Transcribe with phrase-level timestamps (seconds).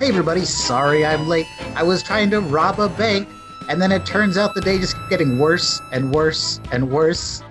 [0.00, 1.46] Hey everybody, sorry I'm late.
[1.76, 3.28] I was trying to rob a bank,
[3.68, 7.42] and then it turns out the day just kept getting worse and worse and worse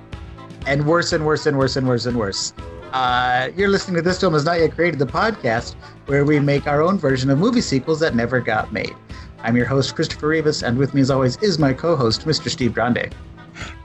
[0.66, 2.54] and worse and worse and worse and worse and worse.
[2.92, 5.76] Uh, you're listening to This Film Is Not Yet Created, the podcast
[6.08, 8.96] where we make our own version of movie sequels that never got made.
[9.44, 12.50] I'm your host, Christopher Rivas, and with me as always is my co-host, Mr.
[12.50, 13.14] Steve Grande.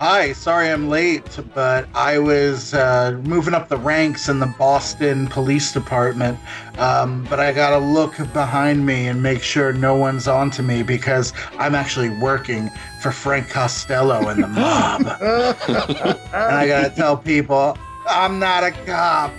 [0.00, 5.26] Hi, sorry I'm late, but I was uh, moving up the ranks in the Boston
[5.28, 6.38] Police Department.
[6.78, 11.32] Um, but I gotta look behind me and make sure no one's onto me because
[11.58, 15.00] I'm actually working for Frank Costello and the mob.
[15.20, 19.32] and I gotta tell people, I'm not a cop.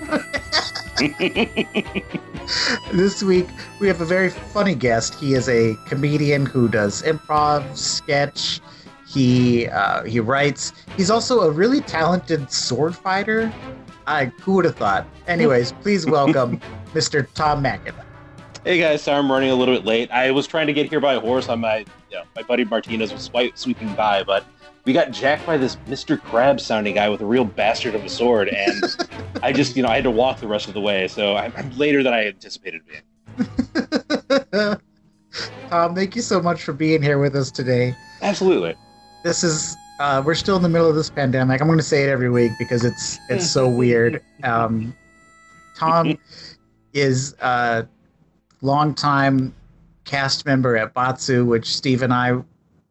[2.94, 3.48] this week
[3.80, 5.16] we have a very funny guest.
[5.16, 8.62] He is a comedian who does improv, sketch.
[9.16, 10.74] He uh, he writes.
[10.98, 13.52] He's also a really talented sword fighter.
[14.05, 15.08] I who would have thought?
[15.26, 16.60] Anyways, please welcome
[16.94, 17.26] Mr.
[17.34, 17.96] Tom Mackin.
[18.66, 20.12] Hey guys, sorry I'm running a little bit late.
[20.12, 23.13] I was trying to get here by horse on my, you know, my buddy Martinez
[23.13, 24.43] was swipe, sweeping by, but
[24.84, 26.21] we got jacked by this Mr.
[26.21, 28.84] Crab sounding guy with a real bastard of a sword, and
[29.41, 31.54] I just, you know, I had to walk the rest of the way, so I'm,
[31.55, 33.04] I'm later than I anticipated being.
[35.70, 37.96] Tom, thank you so much for being here with us today.
[38.21, 38.76] Absolutely.
[39.26, 41.59] This is uh, we're still in the middle of this pandemic.
[41.59, 44.21] I'm going to say it every week because it's it's so weird.
[44.43, 44.95] Um,
[45.76, 46.20] Tom
[46.93, 47.87] is a
[48.62, 49.51] longtime
[50.03, 52.34] cast member at Batsu, which Steve and I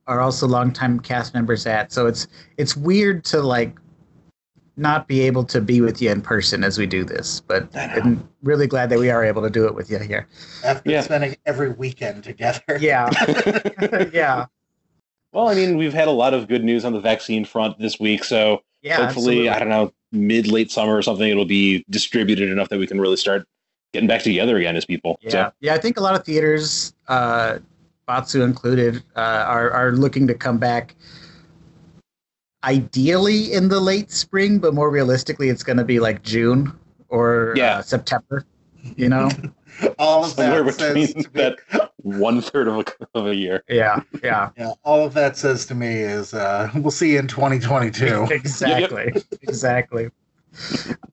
[0.08, 1.92] are also longtime cast members at.
[1.92, 3.78] So it's it's weird to like
[4.76, 8.28] not be able to be with you in person as we do this, but I'm
[8.42, 10.26] really glad that we are able to do it with you here.
[10.64, 11.00] After yeah.
[11.02, 12.76] spending every weekend together.
[12.80, 13.08] Yeah.
[14.12, 14.46] yeah.
[15.34, 17.98] Well, I mean, we've had a lot of good news on the vaccine front this
[17.98, 19.48] week, so yeah, hopefully, absolutely.
[19.48, 23.00] I don't know, mid late summer or something, it'll be distributed enough that we can
[23.00, 23.44] really start
[23.92, 25.18] getting back together again as people.
[25.22, 25.52] Yeah, so.
[25.58, 25.74] yeah.
[25.74, 27.58] I think a lot of theaters, uh,
[28.06, 30.94] Batsu included, uh, are are looking to come back.
[32.62, 36.72] Ideally in the late spring, but more realistically, it's going to be like June
[37.08, 37.78] or yeah.
[37.78, 38.46] uh, September.
[38.96, 39.30] You know,
[39.98, 42.84] all of that between that one third of a,
[43.18, 43.62] of a year.
[43.68, 44.72] Yeah, yeah, yeah.
[44.84, 48.28] All of that says to me is uh, we'll see you in 2022.
[48.30, 49.12] exactly,
[49.42, 50.10] exactly.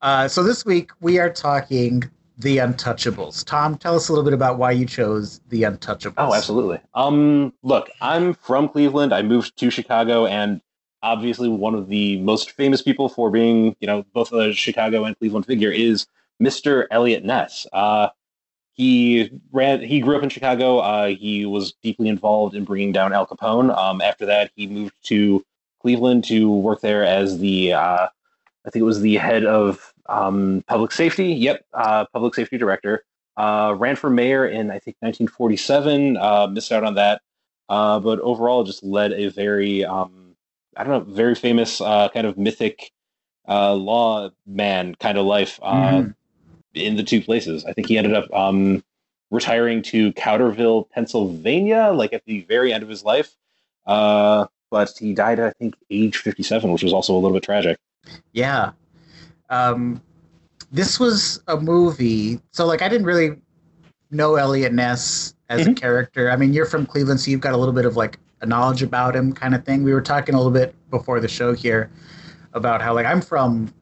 [0.01, 2.03] Uh, so this week we are talking
[2.37, 3.45] the Untouchables.
[3.45, 6.15] Tom, tell us a little bit about why you chose the Untouchables.
[6.17, 6.79] Oh, absolutely.
[6.93, 9.13] Um, look, I'm from Cleveland.
[9.13, 10.61] I moved to Chicago, and
[11.03, 15.17] obviously one of the most famous people for being, you know, both a Chicago and
[15.17, 16.07] Cleveland figure is
[16.41, 16.85] Mr.
[16.91, 17.67] Eliot Ness.
[17.71, 18.09] Uh,
[18.73, 19.81] he ran.
[19.81, 20.79] He grew up in Chicago.
[20.79, 23.75] Uh, he was deeply involved in bringing down Al Capone.
[23.77, 25.45] Um, after that, he moved to
[25.81, 28.07] Cleveland to work there as the, uh,
[28.65, 31.33] I think it was the head of um, public safety.
[31.33, 33.03] Yep, uh, public safety director.
[33.37, 36.17] Uh, ran for mayor in I think 1947.
[36.17, 37.21] Uh, missed out on that,
[37.69, 40.35] uh, but overall just led a very um,
[40.75, 42.91] I don't know very famous kind of mythic
[43.47, 46.13] law man kind of life mm.
[46.73, 47.65] In the two places.
[47.65, 48.83] I think he ended up um,
[49.29, 53.35] retiring to Cowderville, Pennsylvania, like at the very end of his life.
[53.85, 57.43] Uh, but he died at I think age 57, which was also a little bit
[57.43, 57.77] tragic.
[58.31, 58.71] Yeah.
[59.49, 60.01] Um,
[60.71, 62.39] this was a movie.
[62.51, 63.37] So, like, I didn't really
[64.09, 65.71] know Eliot Ness as mm-hmm.
[65.71, 66.31] a character.
[66.31, 68.81] I mean, you're from Cleveland, so you've got a little bit of like a knowledge
[68.81, 69.83] about him, kind of thing.
[69.83, 71.91] We were talking a little bit before the show here
[72.53, 73.73] about how, like, I'm from,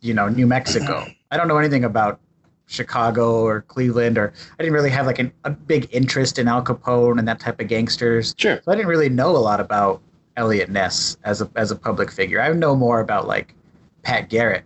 [0.00, 1.06] you know, New Mexico.
[1.30, 2.20] I don't know anything about
[2.66, 6.62] Chicago or Cleveland, or I didn't really have like an, a big interest in Al
[6.64, 8.34] Capone and that type of gangsters.
[8.36, 8.60] Sure.
[8.64, 10.00] So I didn't really know a lot about
[10.36, 12.40] Eliot Ness as a as a public figure.
[12.40, 13.54] I know more about like
[14.02, 14.64] Pat Garrett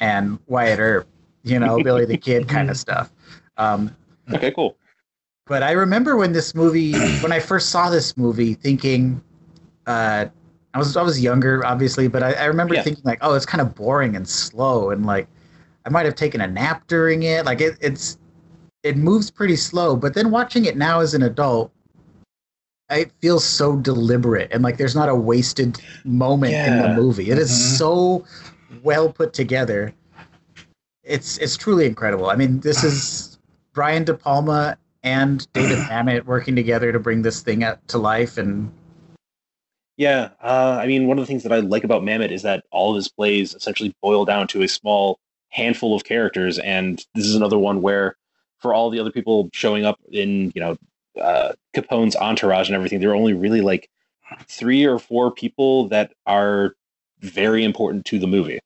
[0.00, 1.08] and Wyatt Earp,
[1.42, 3.12] you know, Billy the Kid kind of stuff.
[3.56, 3.94] Um,
[4.32, 4.76] okay, cool.
[5.46, 9.22] But I remember when this movie, when I first saw this movie, thinking,
[9.86, 10.26] uh,
[10.74, 12.82] I was I was younger, obviously, but I, I remember yeah.
[12.82, 15.28] thinking like, oh, it's kind of boring and slow, and like
[15.86, 17.46] I might have taken a nap during it.
[17.46, 18.18] Like it, it's
[18.82, 19.96] it moves pretty slow.
[19.96, 21.70] But then watching it now as an adult,
[22.90, 26.66] it feels so deliberate and like there's not a wasted moment yeah.
[26.66, 27.30] in the movie.
[27.30, 27.40] It mm-hmm.
[27.40, 28.24] is so
[28.82, 29.94] well put together.
[31.04, 32.30] It's it's truly incredible.
[32.30, 33.38] I mean, this is
[33.72, 38.38] Brian De Palma and David Mamet working together to bring this thing up to life
[38.38, 38.72] and
[39.98, 42.64] yeah, uh, I mean, one of the things that I like about Mamet is that
[42.70, 45.18] all of his plays essentially boil down to a small
[45.56, 48.16] handful of characters, and this is another one where,
[48.58, 50.76] for all the other people showing up in, you know,
[51.20, 53.88] uh, Capone's entourage and everything, there are only really like
[54.48, 56.74] three or four people that are
[57.20, 58.60] very important to the movie.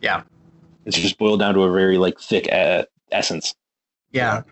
[0.00, 0.22] Yeah.
[0.86, 3.54] It's just boiled down to a very like thick uh, essence.
[4.12, 4.42] Yeah.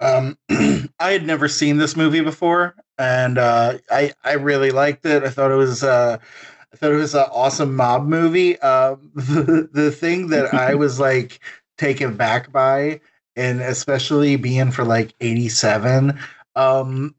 [0.00, 5.22] Um, I had never seen this movie before, and uh, I I really liked it.
[5.22, 6.18] I thought it was uh,
[6.74, 8.58] I thought it was an awesome mob movie.
[8.58, 11.38] Um, the the thing that I was like
[11.78, 13.00] taken back by,
[13.36, 16.18] and especially being for like eighty seven,
[16.56, 17.14] um,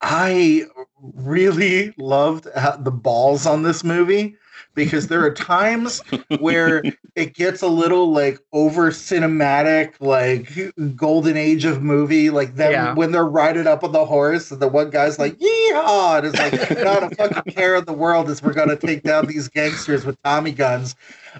[0.00, 0.64] I
[0.98, 4.36] really loved the balls on this movie
[4.74, 6.02] because there are times
[6.38, 6.82] where
[7.14, 12.94] it gets a little like over cinematic, like golden age of movie, like them yeah.
[12.94, 16.38] when they're riding up on the horse and the one guy's like, yeehaw, and it's
[16.38, 20.04] like, not a fucking care in the world as we're gonna take down these gangsters
[20.04, 20.94] with Tommy guns.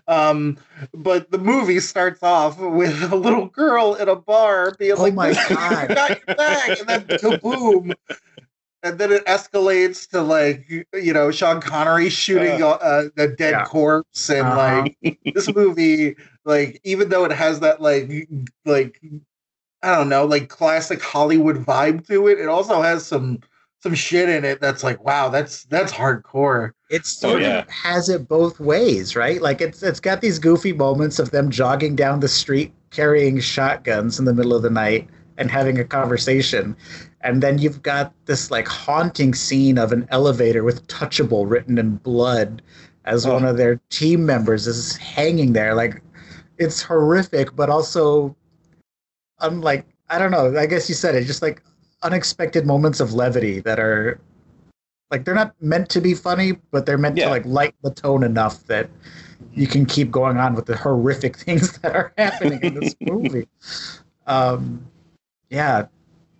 [0.08, 0.58] Um,
[0.92, 5.14] but the movie starts off with a little girl in a bar being oh like,
[5.14, 5.88] my God.
[5.88, 7.94] got your back, and then kaboom
[8.82, 13.52] and then it escalates to like you know Sean Connery shooting uh, uh, the dead
[13.52, 13.64] yeah.
[13.64, 14.88] corpse, and uh-huh.
[15.02, 18.28] like this movie, like even though it has that like
[18.64, 19.00] like
[19.82, 23.40] I don't know like classic Hollywood vibe to it, it also has some
[23.80, 26.72] some shit in it that's like wow that's that's hardcore.
[26.90, 27.58] It sort oh, yeah.
[27.60, 29.42] of has it both ways, right?
[29.42, 34.18] Like it's it's got these goofy moments of them jogging down the street carrying shotguns
[34.18, 35.08] in the middle of the night
[35.38, 36.76] and having a conversation
[37.20, 41.96] and then you've got this like haunting scene of an elevator with touchable written in
[41.96, 42.62] blood
[43.04, 43.32] as oh.
[43.32, 46.02] one of their team members is hanging there like
[46.58, 48.34] it's horrific but also
[49.40, 51.62] unlike i don't know i guess you said it just like
[52.02, 54.20] unexpected moments of levity that are
[55.10, 57.24] like they're not meant to be funny but they're meant yeah.
[57.24, 58.88] to like light the tone enough that
[59.52, 63.48] you can keep going on with the horrific things that are happening in this movie
[64.26, 64.86] um
[65.50, 65.86] yeah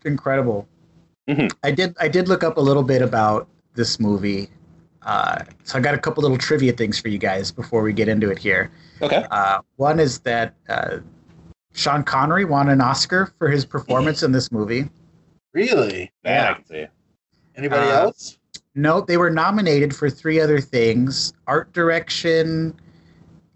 [0.05, 0.69] incredible
[1.29, 1.49] Mm-hmm.
[1.63, 1.97] I did.
[2.01, 4.49] I did look up a little bit about this movie.
[5.03, 8.09] Uh, so I got a couple little trivia things for you guys before we get
[8.09, 8.71] into it here.
[9.03, 9.25] Okay.
[9.31, 10.99] Uh, one is that uh,
[11.75, 14.89] Sean Connery won an Oscar for his performance in this movie.
[15.53, 16.11] Really?
[16.25, 16.59] Yeah.
[16.71, 16.87] yeah.
[17.57, 18.39] Anybody uh, else?
[18.75, 22.79] No, they were nominated for three other things: art direction,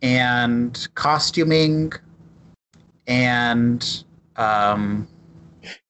[0.03, 1.93] and costuming,
[3.07, 4.05] and
[4.37, 5.07] um,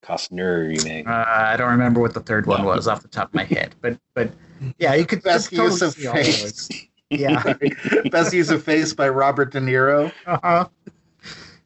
[0.03, 1.07] Costner remake.
[1.07, 3.75] Uh, I don't remember what the third one was off the top of my head,
[3.81, 4.31] but but
[4.79, 6.69] yeah, you could best totally use of face.
[7.11, 7.55] Yeah,
[8.11, 10.13] best use of face by Robert De Niro.
[10.27, 10.69] Uh huh.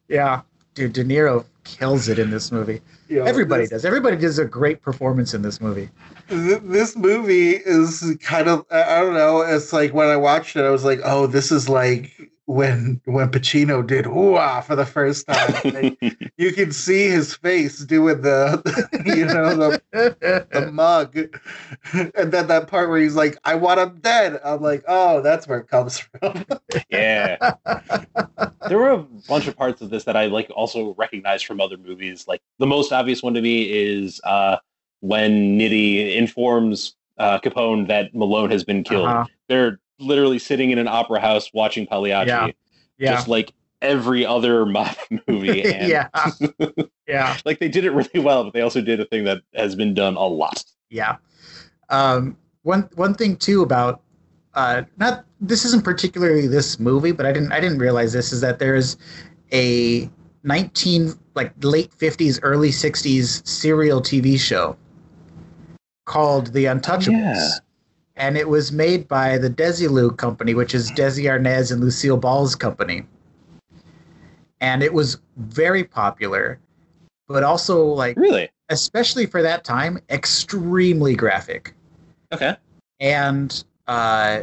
[0.09, 0.43] Yeah,
[0.75, 2.81] dude, De Niro kills it in this movie.
[3.09, 3.85] You know, Everybody this, does.
[3.85, 5.91] Everybody does a great performance in this movie.
[6.29, 9.43] This movie is kind of I don't know.
[9.43, 13.31] It's like when I watched it, I was like, oh, this is like when when
[13.31, 15.55] Pacino did ooh for the first time.
[15.65, 19.55] Like, you can see his face doing the, the you know
[19.93, 21.17] the, the mug,
[21.93, 25.49] and then that part where he's like, "I want him dead." I'm like, "Oh, that's
[25.49, 26.45] where it comes from."
[26.91, 27.55] yeah,
[28.69, 31.79] there were a bunch of parts of this that I like also recognize from other
[31.79, 32.27] movies.
[32.29, 34.59] Like the most obvious one to me is uh,
[35.01, 39.09] when Nitti informs uh, Capone that Malone has been killed.
[39.09, 39.25] Uh-huh.
[39.49, 42.29] They're literally sitting in an opera house watching Pagliacci.
[42.29, 42.49] Yeah.
[42.99, 43.15] yeah.
[43.15, 43.53] Just like
[43.83, 44.97] every other mob
[45.29, 45.63] movie.
[45.75, 46.09] And yeah.
[47.09, 47.37] yeah.
[47.45, 49.95] Like they did it really well, but they also did a thing that has been
[49.95, 50.65] done a lot.
[50.91, 51.17] Yeah.
[51.91, 54.01] Um, one one thing too about
[54.55, 58.41] uh, not this isn't particularly this movie, but I didn't I didn't realize this is
[58.41, 58.97] that there's
[59.53, 60.09] a
[60.45, 64.77] 19 like late 50s early 60s serial TV show
[66.07, 67.13] called The Untouchables.
[67.13, 67.59] Yeah
[68.17, 72.55] and it was made by the Desilu company, which is Desi Arnaz and Lucille Ball's
[72.55, 73.05] company.
[74.61, 76.59] And it was very popular,
[77.29, 81.75] but also like really, especially for that time, extremely graphic.
[82.33, 82.57] Okay.
[83.01, 84.43] And uh,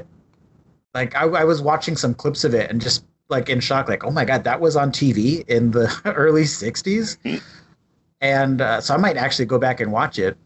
[0.94, 4.04] like I, I was watching some clips of it and just like in shock, like
[4.04, 7.18] oh my god, that was on TV in the early '60s.
[7.24, 7.38] Hmm.
[8.22, 10.38] and uh, so I might actually go back and watch it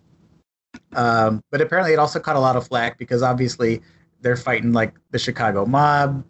[0.96, 3.82] um, but apparently, it also caught a lot of flack because obviously
[4.22, 6.26] they're fighting like the Chicago mob.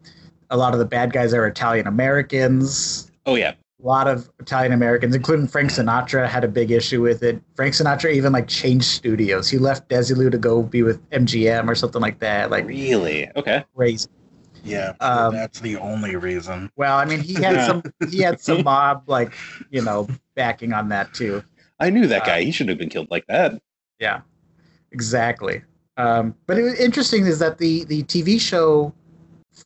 [0.49, 3.11] A lot of the bad guys are Italian Americans.
[3.25, 3.53] Oh yeah,
[3.83, 7.41] a lot of Italian Americans, including Frank Sinatra, had a big issue with it.
[7.55, 9.49] Frank Sinatra even like changed studios.
[9.49, 12.49] He left Desilu to go be with MGM or something like that.
[12.49, 14.09] Like really, okay, crazy.
[14.63, 16.71] Yeah, um, that's the only reason.
[16.75, 19.33] Well, I mean, he had some he had some mob like
[19.69, 21.43] you know backing on that too.
[21.79, 22.39] I knew that guy.
[22.39, 23.61] Uh, he shouldn't have been killed like that.
[23.99, 24.21] Yeah.
[24.91, 25.61] Exactly.
[25.97, 28.93] Um, but it was interesting is that the the TV show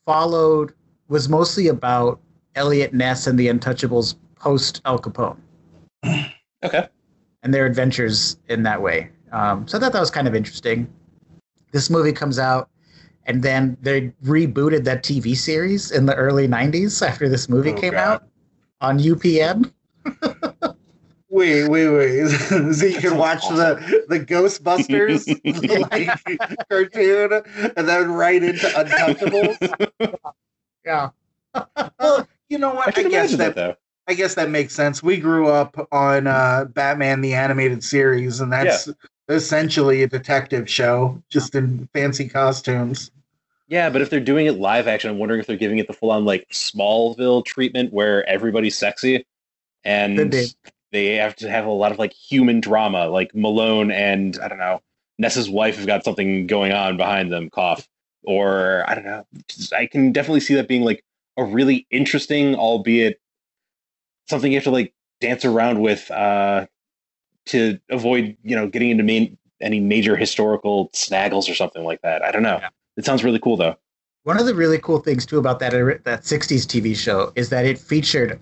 [0.05, 0.73] followed
[1.07, 2.19] was mostly about
[2.55, 5.37] Eliot Ness and the Untouchables post Al Capone.
[6.61, 6.89] Okay.
[7.41, 9.09] And their adventures in that way.
[9.31, 10.93] Um, so I thought that was kind of interesting.
[11.71, 12.67] This movie comes out,
[13.27, 17.77] and then they rebooted that TV series in the early '90s after this movie oh,
[17.77, 17.99] came God.
[17.99, 18.23] out
[18.81, 19.71] on UPN.
[21.31, 22.27] Wait, wait, wait!
[22.73, 25.27] so you can watch the the Ghostbusters
[25.91, 27.43] like cartoon,
[27.77, 30.17] and then right into Untouchables.
[30.85, 31.09] Yeah.
[31.99, 32.97] well, you know what?
[32.97, 33.75] I, I guess that, that though.
[34.07, 35.03] I guess that makes sense.
[35.03, 38.93] We grew up on uh, Batman the animated series, and that's yeah.
[39.29, 43.11] essentially a detective show, just in fancy costumes.
[43.67, 45.93] Yeah, but if they're doing it live action, I'm wondering if they're giving it the
[45.93, 49.27] full on like Smallville treatment where everybody's sexy
[49.83, 50.33] and
[50.91, 54.57] they have to have a lot of like human drama, like Malone and I don't
[54.57, 54.81] know,
[55.17, 57.87] Ness's wife have got something going on behind them, cough.
[58.23, 59.25] Or I don't know.
[59.75, 61.03] I can definitely see that being like
[61.37, 63.19] a really interesting, albeit
[64.27, 66.65] something you have to like dance around with uh,
[67.47, 72.23] to avoid, you know, getting into main, any major historical snaggles or something like that.
[72.23, 72.59] I don't know.
[72.61, 72.69] Yeah.
[72.97, 73.75] It sounds really cool though.
[74.23, 77.65] One of the really cool things too about that that 60s TV show is that
[77.65, 78.39] it featured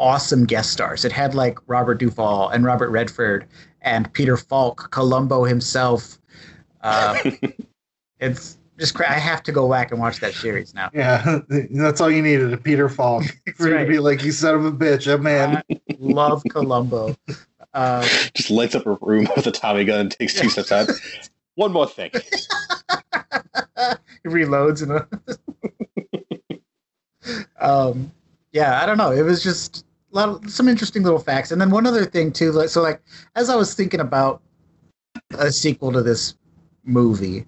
[0.00, 1.04] awesome guest stars.
[1.04, 3.46] It had like Robert Duvall and Robert Redford
[3.82, 6.18] and Peter Falk, Columbo himself.
[6.82, 7.16] Uh,
[8.20, 10.90] it's just cra- I have to go back and watch that series now.
[10.92, 11.40] Yeah,
[11.70, 14.64] that's all you needed, a Peter Falk for you to be like, "You son of
[14.64, 15.62] a bitch, I'm in."
[15.98, 17.14] love Columbo.
[17.72, 18.02] Uh,
[18.34, 20.88] just lights up a room with a Tommy gun and takes two steps out.
[21.54, 22.10] One more thing.
[22.12, 22.20] he
[24.28, 25.06] reloads and.
[27.60, 28.10] um,
[28.52, 29.12] yeah, I don't know.
[29.12, 32.32] It was just a lot of, some interesting little facts, and then one other thing
[32.32, 32.52] too.
[32.52, 33.00] Like, so like
[33.36, 34.42] as I was thinking about
[35.38, 36.34] a sequel to this
[36.84, 37.46] movie,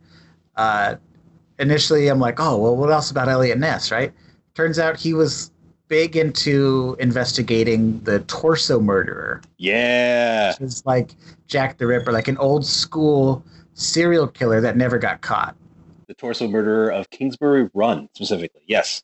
[0.56, 0.96] uh,
[1.58, 4.12] initially I'm like, oh well, what else about Eliot Ness, right?
[4.54, 5.50] Turns out he was
[5.88, 9.42] big into investigating the torso murderer.
[9.58, 11.14] Yeah, it's like
[11.46, 15.56] Jack the Ripper, like an old school serial killer that never got caught.
[16.06, 18.62] The torso murderer of Kingsbury Run, specifically.
[18.66, 19.02] Yes.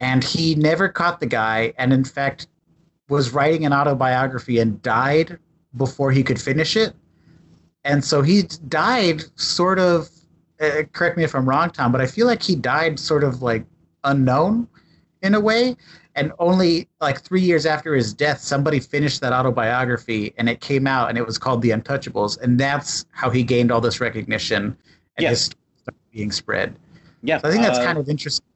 [0.00, 2.48] And he never caught the guy, and in fact,
[3.08, 5.38] was writing an autobiography and died
[5.76, 6.94] before he could finish it.
[7.84, 10.08] And so he died sort of.
[10.58, 13.42] Uh, correct me if I'm wrong, Tom, but I feel like he died sort of
[13.42, 13.64] like
[14.04, 14.66] unknown
[15.22, 15.76] in a way.
[16.14, 20.86] And only like three years after his death, somebody finished that autobiography and it came
[20.86, 22.40] out and it was called The Untouchables.
[22.40, 24.74] And that's how he gained all this recognition
[25.18, 25.30] and yes.
[25.30, 26.74] his being spread.
[27.22, 27.38] Yeah.
[27.38, 28.46] So I think that's uh, kind of interesting.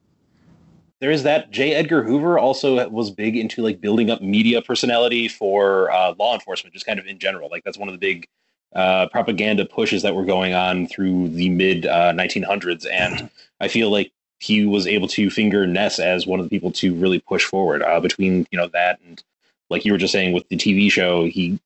[1.01, 1.51] There is that.
[1.51, 1.75] J.
[1.75, 6.75] Edgar Hoover also was big into like building up media personality for uh, law enforcement,
[6.75, 7.49] just kind of in general.
[7.51, 8.29] Like that's one of the big
[8.75, 13.31] uh, propaganda pushes that were going on through the mid uh, 1900s, and
[13.61, 16.95] I feel like he was able to finger Ness as one of the people to
[16.95, 17.83] really push forward.
[17.83, 19.23] Uh, between you know that and
[19.71, 21.59] like you were just saying with the TV show, he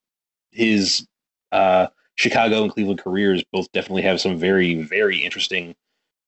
[0.52, 1.06] his
[1.50, 5.74] uh, Chicago and Cleveland careers both definitely have some very very interesting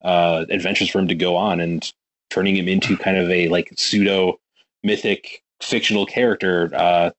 [0.02, 1.92] uh, adventures for him to go on, and
[2.30, 4.38] turning him into kind of a like pseudo
[4.83, 7.11] mythic fictional character uh,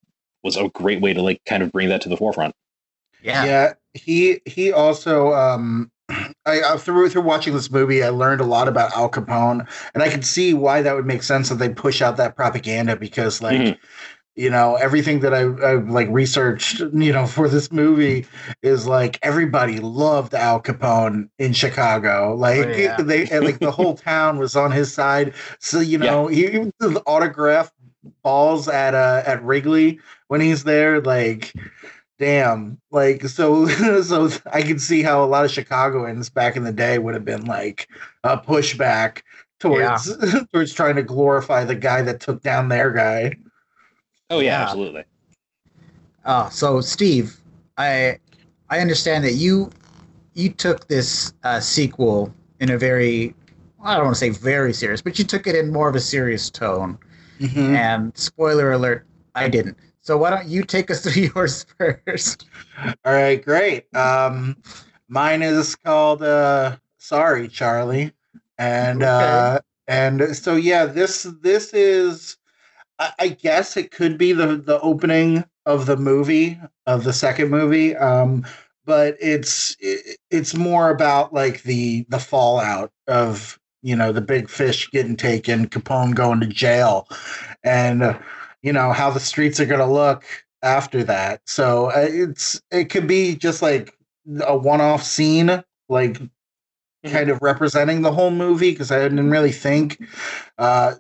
[0.44, 2.56] was a great way to like kind of bring that to the forefront.
[3.22, 3.74] Yeah, yeah.
[3.94, 5.92] He he also um,
[6.46, 10.04] I uh, through through watching this movie, I learned a lot about Al Capone, and
[10.04, 13.42] I could see why that would make sense that they push out that propaganda because
[13.42, 13.60] like.
[13.60, 13.84] Mm-hmm
[14.38, 18.26] you know everything that I, I like researched you know for this movie
[18.62, 22.98] is like everybody loved al capone in chicago like oh, yeah.
[22.98, 26.70] they like the whole town was on his side so you know yeah.
[26.80, 27.72] he, autograph
[28.22, 31.54] balls at uh at wrigley when he's there like
[32.20, 33.68] damn like so
[34.02, 37.26] so i can see how a lot of chicagoans back in the day would have
[37.26, 37.88] been like
[38.24, 39.24] a pushback
[39.60, 40.42] towards yeah.
[40.54, 43.36] towards trying to glorify the guy that took down their guy
[44.30, 45.04] Oh yeah, absolutely.
[46.26, 47.38] Uh, so Steve,
[47.78, 48.20] I
[48.70, 49.70] I understand that you
[50.34, 53.34] you took this uh, sequel in a very
[53.82, 56.00] I don't want to say very serious, but you took it in more of a
[56.00, 56.98] serious tone.
[57.40, 57.76] Mm-hmm.
[57.76, 59.06] And spoiler alert,
[59.36, 59.78] I didn't.
[60.02, 62.48] So why don't you take us through yours first?
[63.06, 63.94] All right, great.
[63.96, 64.58] Um,
[65.08, 68.12] mine is called uh, "Sorry, Charlie,"
[68.58, 69.10] and okay.
[69.10, 72.38] uh, and so yeah, this this is
[73.00, 77.96] I, guess it could be the the opening of the movie of the second movie.
[77.96, 78.46] Um,
[78.86, 84.50] but it's it, it's more about like the the fallout of you know the big
[84.50, 87.08] fish getting taken, Capone going to jail,
[87.64, 88.18] and uh,
[88.62, 90.24] you know how the streets are going to look
[90.64, 91.42] after that.
[91.46, 93.94] So uh, it's it could be just like
[94.42, 96.20] a one off scene, like
[97.06, 97.16] Mm-hmm.
[97.16, 100.02] kind of representing the whole movie because I didn't really think,
[100.58, 100.96] uh,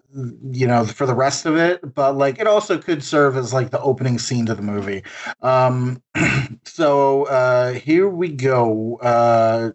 [0.51, 1.95] you know, for the rest of it.
[1.95, 5.03] But like, it also could serve as like the opening scene to the movie.
[5.41, 6.03] Um,
[6.65, 8.97] so uh, here we go.
[8.97, 9.71] Uh,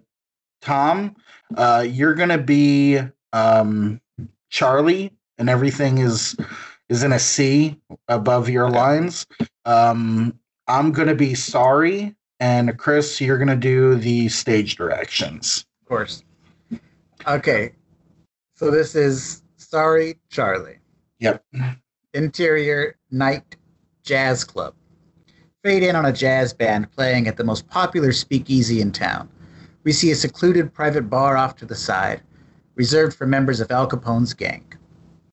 [0.61, 1.17] Tom,
[1.57, 3.00] uh, you're gonna be
[3.33, 4.00] um,
[4.49, 6.37] Charlie, and everything is
[6.88, 9.26] is in a C above your lines.
[9.64, 10.38] Um,
[10.69, 15.67] I'm going to be sorry, and Chris, you're going to do the stage directions.
[15.93, 16.25] Of course.
[17.27, 17.73] Okay.
[18.55, 20.79] So this is Sorry, Charlie.
[21.19, 21.45] Yep.
[22.15, 23.57] Interior Night
[24.03, 24.73] Jazz Club.
[25.63, 29.29] Fade in on a jazz band playing at the most popular speakeasy in town.
[29.85, 32.23] We see a secluded private bar off to the side,
[32.75, 34.65] reserved for members of Al Capone's gang.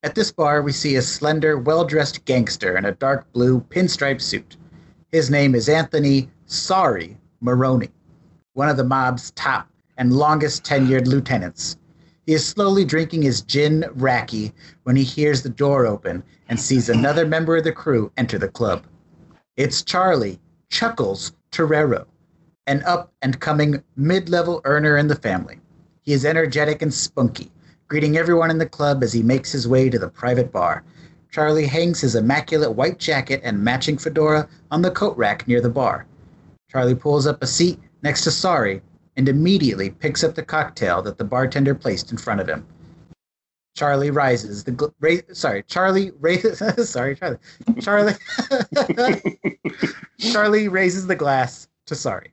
[0.02, 4.20] At this bar, we see a slender, well dressed gangster in a dark blue pinstripe
[4.20, 4.58] suit.
[5.10, 7.88] His name is Anthony Sorry Maroney,
[8.52, 11.76] one of the mob's top and longest tenured lieutenants.
[12.24, 14.54] He is slowly drinking his gin rickey
[14.84, 18.48] when he hears the door open and sees another member of the crew enter the
[18.48, 18.86] club.
[19.58, 20.40] It's Charlie,
[20.70, 22.06] Chuckles Torero,
[22.66, 25.60] an up and coming mid level earner in the family.
[26.00, 27.52] He is energetic and spunky,
[27.86, 30.82] greeting everyone in the club as he makes his way to the private bar.
[31.30, 35.68] Charlie hangs his immaculate white jacket and matching fedora on the coat rack near the
[35.68, 36.06] bar.
[36.70, 38.80] Charlie pulls up a seat next to Sorry
[39.16, 42.66] and immediately picks up the cocktail that the bartender placed in front of him.
[43.76, 46.58] Charlie rises the gl- ra- sorry Charlie raises
[46.90, 47.38] sorry Charlie
[47.80, 48.14] Charlie
[50.18, 52.32] Charlie raises the glass to Sorry.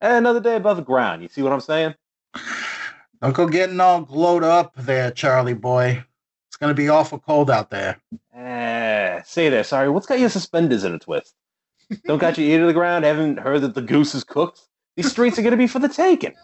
[0.00, 1.22] Another day above the ground.
[1.22, 1.94] You see what I'm saying?
[3.20, 6.04] Don't go getting all glowed up there, Charlie boy.
[6.48, 8.00] It's gonna be awful cold out there.
[8.34, 9.88] Eh, say there, sorry.
[9.90, 11.34] What's got your suspenders in a twist?
[12.04, 13.04] Don't got your ear to the ground?
[13.04, 14.67] Haven't heard that the goose is cooked?
[14.98, 16.34] These streets are gonna be for the taking.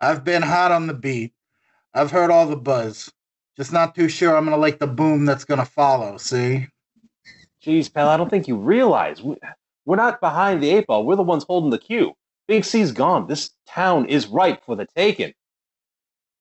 [0.00, 1.34] I've been hot on the beat.
[1.92, 3.12] I've heard all the buzz.
[3.54, 6.16] Just not too sure I'm gonna like the boom that's gonna follow.
[6.16, 6.68] See?
[7.62, 9.36] Jeez, pal, I don't think you realize we,
[9.84, 11.04] we're not behind the eight ball.
[11.04, 12.14] We're the ones holding the cue.
[12.48, 13.26] Big C's gone.
[13.26, 15.34] This town is ripe for the taking.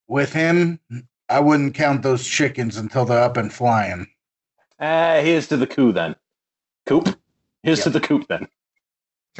[0.08, 0.80] With him,
[1.28, 4.08] I wouldn't count those chickens until they're up and flying.
[4.80, 6.16] Uh, here's to the coup then.
[6.86, 7.20] Coop?
[7.62, 7.84] Here's Yep.
[7.84, 8.48] to the coop then.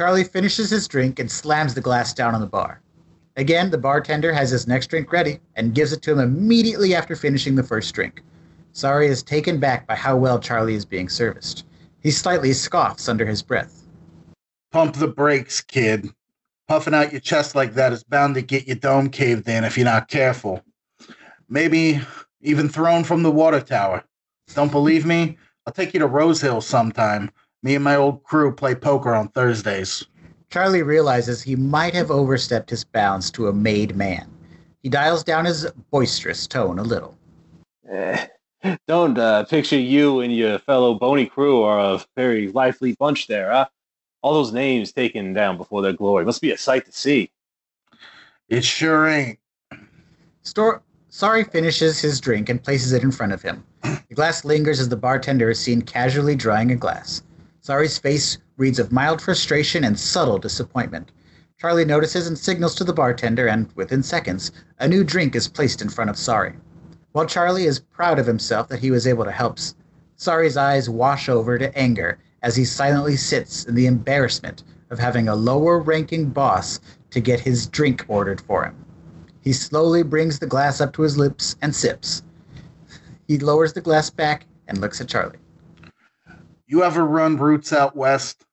[0.00, 2.80] Charlie finishes his drink and slams the glass down on the bar.
[3.36, 7.14] Again, the bartender has his next drink ready and gives it to him immediately after
[7.14, 8.22] finishing the first drink.
[8.72, 11.66] Sorry is taken back by how well Charlie is being serviced.
[12.02, 13.86] He slightly scoffs under his breath.
[14.72, 16.08] Pump the brakes, kid.
[16.66, 19.76] Puffing out your chest like that is bound to get your dome caved in if
[19.76, 20.64] you're not careful.
[21.46, 22.00] Maybe
[22.40, 24.02] even thrown from the water tower.
[24.54, 25.36] Don't believe me?
[25.66, 27.30] I'll take you to Rose Hill sometime.
[27.62, 30.06] Me and my old crew play poker on Thursdays.
[30.50, 34.28] Charlie realizes he might have overstepped his bounds to a made man.
[34.82, 37.16] He dials down his boisterous tone a little.
[37.88, 38.26] Eh,
[38.88, 43.50] don't uh, picture you and your fellow bony crew are a very lively bunch there,
[43.50, 43.66] huh?
[44.22, 46.24] All those names taken down before their glory.
[46.24, 47.30] Must be a sight to see.
[48.48, 49.38] It sure ain't.
[50.42, 53.64] Stor- Sorry finishes his drink and places it in front of him.
[53.82, 57.22] The glass lingers as the bartender is seen casually drying a glass.
[57.62, 61.12] Sorry's face reads of mild frustration and subtle disappointment.
[61.58, 65.82] Charlie notices and signals to the bartender, and within seconds, a new drink is placed
[65.82, 66.54] in front of Sorry.
[67.12, 69.58] While Charlie is proud of himself that he was able to help,
[70.16, 75.28] Sorry's eyes wash over to anger as he silently sits in the embarrassment of having
[75.28, 78.86] a lower ranking boss to get his drink ordered for him.
[79.42, 82.22] He slowly brings the glass up to his lips and sips.
[83.28, 85.38] He lowers the glass back and looks at Charlie.
[86.70, 88.44] You ever run routes out west?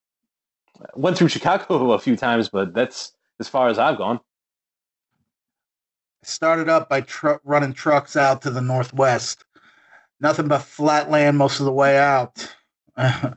[0.96, 4.20] Went through Chicago a few times, but that's as far as I've gone.
[6.24, 9.46] Started up by tr- running trucks out to the northwest.
[10.20, 12.56] Nothing but flat land most of the way out.
[12.98, 13.36] it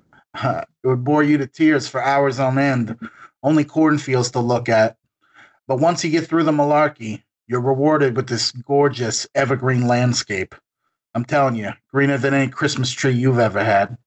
[0.83, 2.99] would bore you to tears for hours on end.
[3.43, 4.97] Only cornfields to look at.
[5.69, 10.55] But once you get through the malarkey, you're rewarded with this gorgeous evergreen landscape.
[11.15, 13.99] I'm telling you, greener than any Christmas tree you've ever had.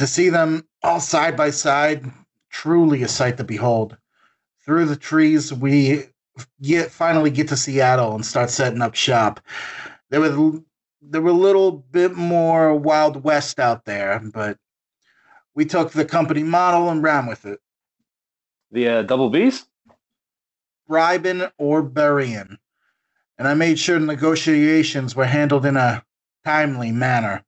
[0.00, 2.10] To see them all side by side,
[2.48, 3.98] truly a sight to behold.
[4.64, 6.06] Through the trees, we
[6.62, 9.40] get finally get to Seattle and start setting up shop.
[10.08, 10.62] There was
[11.02, 14.56] there were a little bit more Wild West out there, but
[15.54, 17.60] we took the company model and ran with it.
[18.70, 19.66] The uh, double B's?
[20.88, 22.56] bribing or burying.
[23.36, 26.02] And I made sure negotiations were handled in a
[26.42, 27.44] timely manner.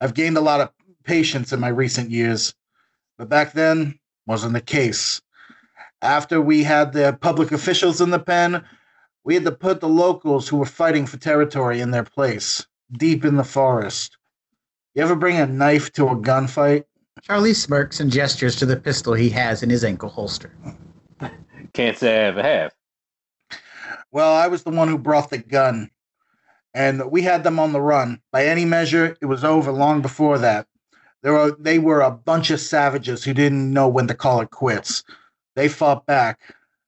[0.00, 0.70] I've gained a lot of
[1.04, 2.54] patience in my recent years,
[3.18, 5.20] but back then wasn't the case.
[6.00, 8.64] After we had the public officials in the pen,
[9.24, 13.24] we had to put the locals who were fighting for territory in their place, deep
[13.24, 14.16] in the forest.
[14.94, 16.84] You ever bring a knife to a gunfight?
[17.22, 20.52] Charlie smirks and gestures to the pistol he has in his ankle holster.
[21.72, 22.72] Can't say I ever have.
[24.10, 25.90] Well, I was the one who brought the gun,
[26.74, 28.20] and we had them on the run.
[28.30, 30.66] By any measure, it was over long before that.
[31.22, 34.50] There were they were a bunch of savages who didn't know when to call it
[34.50, 35.04] quits.
[35.54, 36.40] They fought back.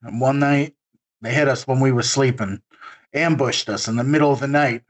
[0.02, 0.74] And one night
[1.22, 2.60] they hit us when we were sleeping,
[3.12, 4.82] ambushed us in the middle of the night.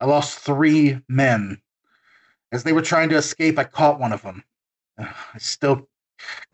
[0.00, 1.60] I lost three men.
[2.52, 4.44] As they were trying to escape, I caught one of them.
[4.98, 5.88] I still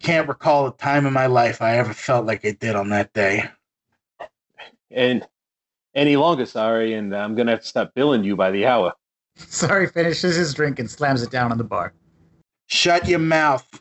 [0.03, 3.12] can't recall a time in my life I ever felt like I did on that
[3.12, 3.45] day.
[4.91, 5.27] And
[5.95, 8.93] any longer, sorry, and I'm gonna have to stop billing you by the hour.
[9.37, 11.93] Sorry finishes his drink and slams it down on the bar.
[12.66, 13.81] Shut your mouth.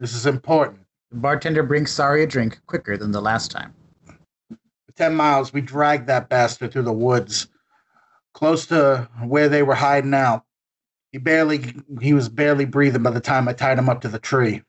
[0.00, 0.80] This is important.
[1.10, 3.74] The bartender brings Sorry a drink quicker than the last time.
[4.48, 7.48] For 10 miles, we dragged that bastard through the woods,
[8.34, 10.44] close to where they were hiding out.
[11.10, 14.18] He barely, he was barely breathing by the time I tied him up to the
[14.18, 14.62] tree.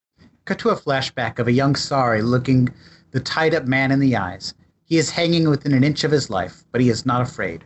[0.45, 2.73] Cut to a flashback of a young Sorry looking
[3.11, 4.53] the tied up man in the eyes.
[4.85, 7.65] He is hanging within an inch of his life, but he is not afraid.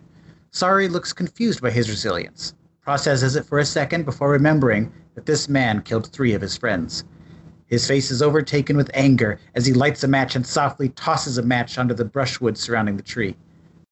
[0.50, 5.48] Sorry looks confused by his resilience, processes it for a second before remembering that this
[5.48, 7.04] man killed three of his friends.
[7.68, 11.44] His face is overtaken with anger as he lights a match and softly tosses a
[11.44, 13.36] match onto the brushwood surrounding the tree.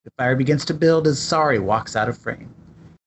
[0.03, 2.53] The fire begins to build as Sorry walks out of frame.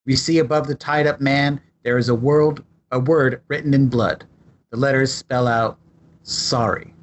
[0.07, 3.89] We see above the tied up man there is a world a word written in
[3.89, 4.25] blood.
[4.71, 5.79] The letters spell out
[6.23, 6.95] sorry.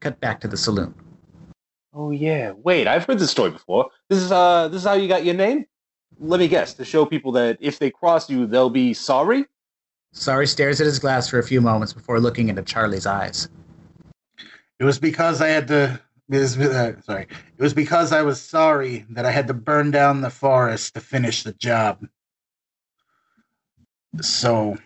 [0.00, 0.94] Cut back to the saloon.
[1.94, 2.52] Oh yeah.
[2.52, 3.90] Wait, I've heard this story before.
[4.08, 5.64] This is uh this is how you got your name?
[6.18, 9.46] Let me guess, to show people that if they cross you, they'll be sorry?
[10.14, 13.48] Sorry stares at his glass for a few moments before looking into Charlie's eyes.
[14.78, 16.00] It was because I had to.
[16.30, 17.26] It was, uh, sorry.
[17.58, 21.00] It was because I was sorry that I had to burn down the forest to
[21.00, 22.06] finish the job.
[24.22, 24.78] So,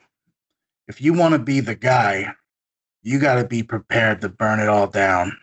[0.89, 2.35] if you want to be the guy,
[3.03, 5.37] you got to be prepared to burn it all down.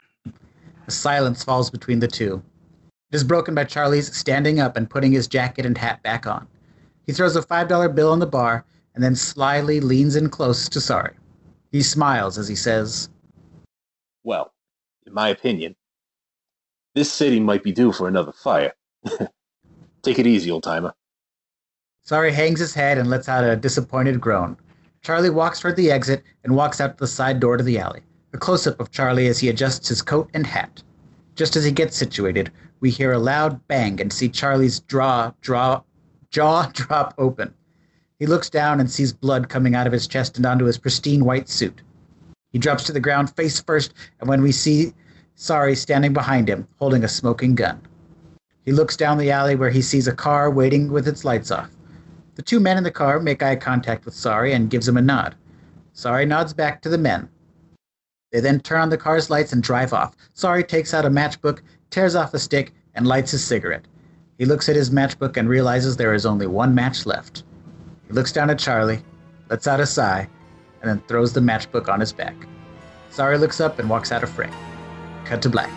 [0.88, 2.42] A silence falls between the two.
[3.12, 6.48] It is broken by Charlie's standing up and putting his jacket and hat back on.
[7.06, 10.82] He throws a $5 bill on the bar and then slyly leans in close to
[10.82, 11.14] Sorry.
[11.72, 13.10] He smiles as he says,
[14.24, 14.54] Well,
[15.06, 15.76] in my opinion,
[16.96, 18.74] this city might be due for another fire.
[20.02, 20.94] Take it easy, old timer.
[22.04, 24.58] Sorry hangs his head and lets out a disappointed groan.
[25.02, 28.02] Charlie walks toward the exit and walks out the side door to the alley.
[28.34, 30.82] A close up of Charlie as he adjusts his coat and hat.
[31.36, 35.82] Just as he gets situated, we hear a loud bang and see Charlie's draw, draw,
[36.32, 37.54] jaw drop open.
[38.20, 41.26] He looks down and sees blood coming out of his chest and onto his pristine
[41.26, 41.82] white suit.
[42.52, 44.94] He drops to the ground face first, and when we see
[45.36, 47.82] Sorry standing behind him, holding a smoking gun.
[48.64, 51.70] He looks down the alley where he sees a car waiting with its lights off.
[52.36, 55.02] The two men in the car make eye contact with Sorry and gives him a
[55.02, 55.36] nod.
[55.92, 57.28] Sorry nods back to the men.
[58.32, 60.16] They then turn on the car's lights and drive off.
[60.34, 63.88] Sorry takes out a matchbook, tears off a stick, and lights his cigarette.
[64.38, 67.44] He looks at his matchbook and realizes there is only one match left.
[68.08, 69.02] He looks down at Charlie,
[69.50, 70.28] lets out a sigh,
[70.82, 72.36] and then throws the matchbook on his back.
[73.10, 74.54] Sorry looks up and walks out of frame.
[75.24, 75.72] Cut to black.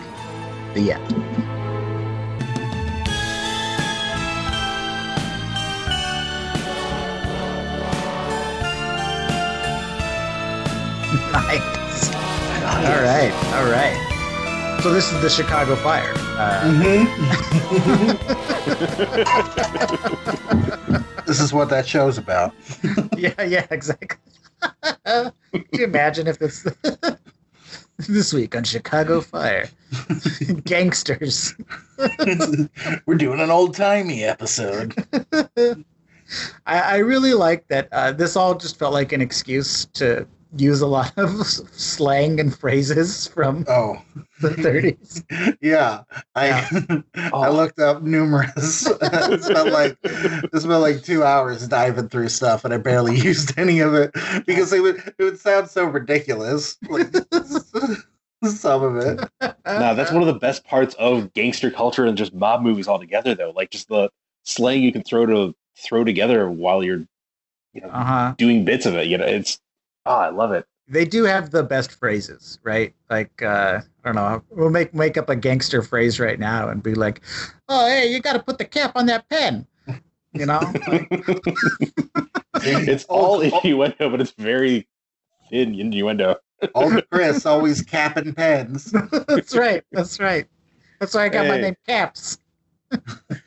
[0.74, 1.08] The end.
[11.32, 12.14] nice.
[12.78, 14.80] All right, all right.
[14.82, 16.27] So this is the Chicago Fire.
[16.38, 16.64] Uh,
[21.26, 22.54] This is what that show's about.
[23.18, 24.16] yeah, yeah, exactly.
[25.04, 25.32] Can
[25.72, 26.66] you imagine if this
[28.08, 29.68] this week on Chicago Fire,
[30.64, 31.54] gangsters?
[33.04, 34.94] We're doing an old timey episode.
[36.66, 37.88] I, I really like that.
[37.92, 42.56] Uh, this all just felt like an excuse to use a lot of slang and
[42.56, 44.02] phrases from Oh,
[44.40, 45.56] the 30s.
[45.60, 46.02] yeah.
[46.34, 48.86] I I looked up numerous.
[49.02, 53.58] it spent like it spent like two hours diving through stuff, and I barely used
[53.58, 54.12] any of it
[54.46, 56.76] because it would it would sound so ridiculous.
[56.88, 57.12] Like,
[58.44, 59.28] some of it.
[59.66, 63.34] No, that's one of the best parts of gangster culture and just mob movies altogether,
[63.34, 63.50] though.
[63.54, 64.10] Like just the
[64.44, 67.04] slang you can throw to throw together while you're,
[67.74, 68.34] you know, Uh huh.
[68.38, 69.08] doing bits of it.
[69.08, 69.58] You know, it's
[70.08, 70.66] oh, I love it.
[70.88, 72.94] They do have the best phrases, right?
[73.10, 74.42] Like, uh, I don't know.
[74.50, 77.20] We'll make make up a gangster phrase right now and be like,
[77.68, 79.66] "Oh, hey, you got to put the cap on that pen."
[80.32, 81.08] You know, Like,
[82.54, 84.88] it's all innuendo, but it's very
[85.50, 86.36] thin innuendo.
[86.74, 88.92] Old Chris always capping pens.
[89.28, 89.82] that's right.
[89.92, 90.46] That's right.
[91.00, 92.38] That's why I got my name Caps.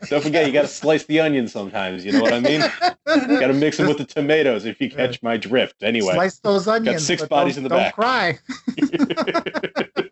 [0.10, 2.06] Don't forget, you got to slice the onion sometimes.
[2.06, 2.60] You know what I mean?
[2.60, 5.84] got to mix them with the tomatoes if you catch my drift.
[5.84, 6.98] Anyway, Slice those onions.
[6.98, 7.96] Got six bodies in the don't back.
[7.96, 8.40] cry.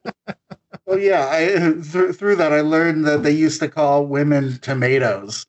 [0.89, 1.29] Well, yeah.
[1.31, 5.45] I through, through that I learned that they used to call women tomatoes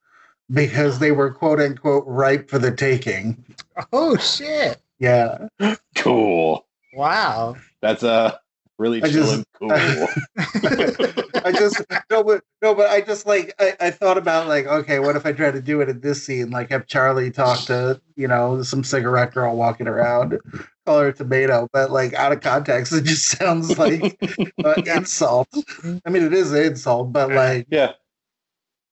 [0.53, 3.43] because they were quote unquote ripe for the taking.
[3.91, 4.83] Oh shit!
[4.99, 5.49] Yeah.
[5.95, 6.67] Cool.
[6.93, 7.57] Wow.
[7.81, 8.37] That's uh
[8.81, 9.71] really I chill just- and cool.
[11.45, 14.99] I just no, but no, but I just like I, I thought about like, okay,
[14.99, 16.51] what if I try to do it in this scene?
[16.51, 20.39] Like have Charlie talk to you know some cigarette girl walking around,
[20.87, 24.19] call her a tomato, but like out of context, it just sounds like
[24.65, 25.49] an insult.
[26.05, 27.93] I mean, it is an insult, but like yeah.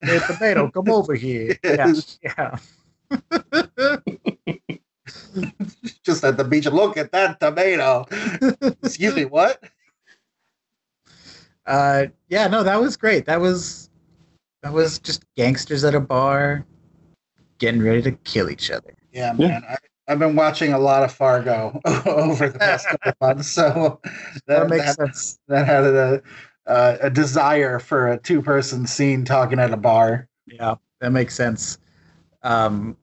[0.01, 1.57] Hey, tomato, come over here.
[1.65, 1.93] Yeah.
[2.23, 2.57] Yeah.
[6.05, 6.67] just at the beach.
[6.67, 8.07] Look at that tomato.
[8.83, 9.63] Excuse me, what?
[11.69, 13.27] Uh, yeah, no, that was great.
[13.27, 13.91] That was
[14.63, 16.65] that was just gangsters at a bar
[17.59, 18.95] getting ready to kill each other.
[19.13, 19.49] Yeah, Yeah.
[19.49, 19.65] man.
[19.69, 19.77] I,
[20.09, 24.01] I've been watching a lot of Fargo over the past couple months, so
[24.47, 25.39] That, that, makes that, sense.
[25.49, 26.23] that had a
[26.67, 30.27] uh, a desire for a two person scene talking at a bar.
[30.47, 31.79] Yeah, that makes sense.
[32.43, 32.97] Um,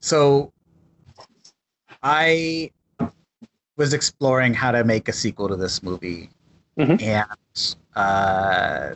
[0.00, 0.52] so
[2.02, 2.70] I
[3.76, 6.30] was exploring how to make a sequel to this movie,
[6.78, 7.02] Mhm.
[7.02, 8.94] and uh,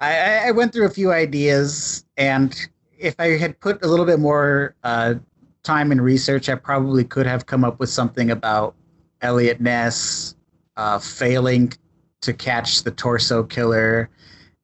[0.00, 2.04] I, I- I went through a few ideas.
[2.16, 2.54] And
[2.98, 5.14] if I had put a little bit more uh,
[5.62, 8.74] time and research, I probably could have come up with something about
[9.20, 10.36] Eliot Ness
[10.76, 11.72] uh, failing
[12.20, 14.08] to catch the torso killer,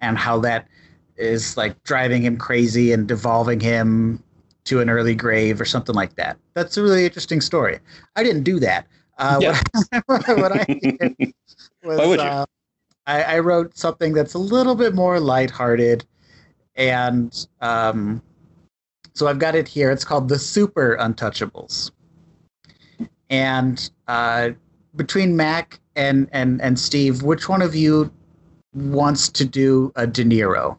[0.01, 0.67] and how that
[1.17, 4.23] is like driving him crazy and devolving him
[4.65, 6.37] to an early grave or something like that.
[6.55, 7.79] That's a really interesting story.
[8.17, 8.87] I didn't do that.
[9.18, 9.62] Uh, Yeah.
[10.07, 11.16] what, what I did
[11.83, 12.27] was Why would you?
[12.27, 12.46] uh,
[13.07, 16.07] I, I wrote something that's a little bit more lighthearted,
[16.74, 18.22] and um,
[19.12, 19.90] so I've got it here.
[19.90, 21.90] It's called the Super Untouchables,
[23.31, 24.50] and uh,
[24.96, 28.11] between Mac and and and Steve, which one of you
[28.74, 30.79] wants to do a De Niro?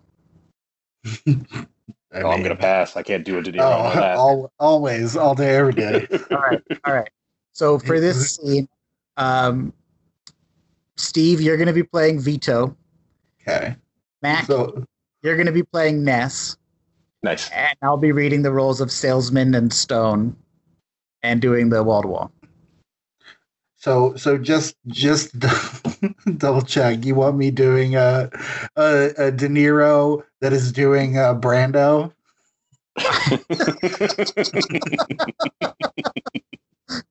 [1.28, 2.95] I Oh, I'm mean, gonna pass.
[2.98, 4.17] I can't do a De Niro Oh, on that.
[4.17, 6.08] al- always, all day, every day.
[6.32, 7.10] All right, all right.
[7.56, 8.68] So for this scene,
[9.15, 9.72] um,
[10.98, 12.76] Steve, you're going to be playing Vito.
[13.41, 13.78] Okay.
[14.22, 14.84] Mac, So,
[15.24, 16.58] you're going to be playing Ness,
[17.24, 17.50] nice.
[17.52, 20.36] and I'll be reading the roles of Salesman and Stone,
[21.24, 22.32] and doing the wall to wall.
[23.78, 25.34] so, so just, just
[26.38, 27.06] double check.
[27.06, 28.30] You want me doing a,
[28.76, 32.12] a, a De Niro that is doing a Brando?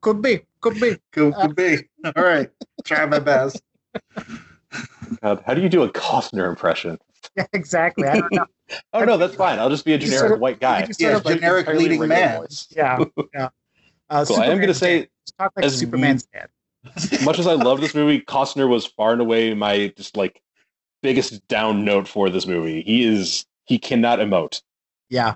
[0.00, 0.96] Could be, could be.
[1.12, 1.78] Could, could be.
[2.16, 2.50] All right.
[2.84, 3.62] Try my best.
[5.22, 6.98] God, how do you do a Costner impression?
[7.36, 8.06] Yeah, exactly.
[8.06, 8.46] I don't know.
[8.92, 9.58] Oh no, that's fine.
[9.58, 10.86] I'll just be a generic sort of- white guy.
[10.98, 12.38] Yeah, sort like generic leading man.
[12.40, 12.68] voice.
[12.74, 13.02] Yeah,
[13.34, 13.48] yeah.
[14.10, 14.36] Uh, Cool.
[14.40, 15.08] I am gonna say,
[15.38, 16.48] talk like as Superman's dad.
[17.24, 20.40] much as I love this movie, Costner was far and away my just like
[21.02, 22.82] biggest down note for this movie.
[22.82, 24.60] He is he cannot emote.
[25.08, 25.34] Yeah.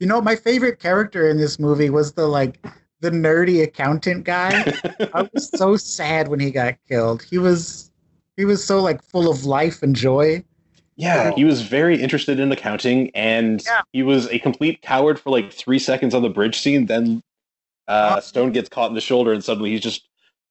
[0.00, 2.64] You know, my favorite character in this movie was the like
[3.00, 4.72] the nerdy accountant guy.
[5.14, 7.22] I was so sad when he got killed.
[7.22, 7.90] He was
[8.36, 10.42] he was so like full of life and joy.
[10.98, 13.82] Yeah, he was very interested in accounting, and Yeah.
[13.92, 16.86] he was a complete coward for like three seconds on the bridge scene.
[16.86, 17.22] Then
[17.86, 18.20] uh, Oh.
[18.20, 20.08] Stone gets caught in the shoulder, and suddenly he's just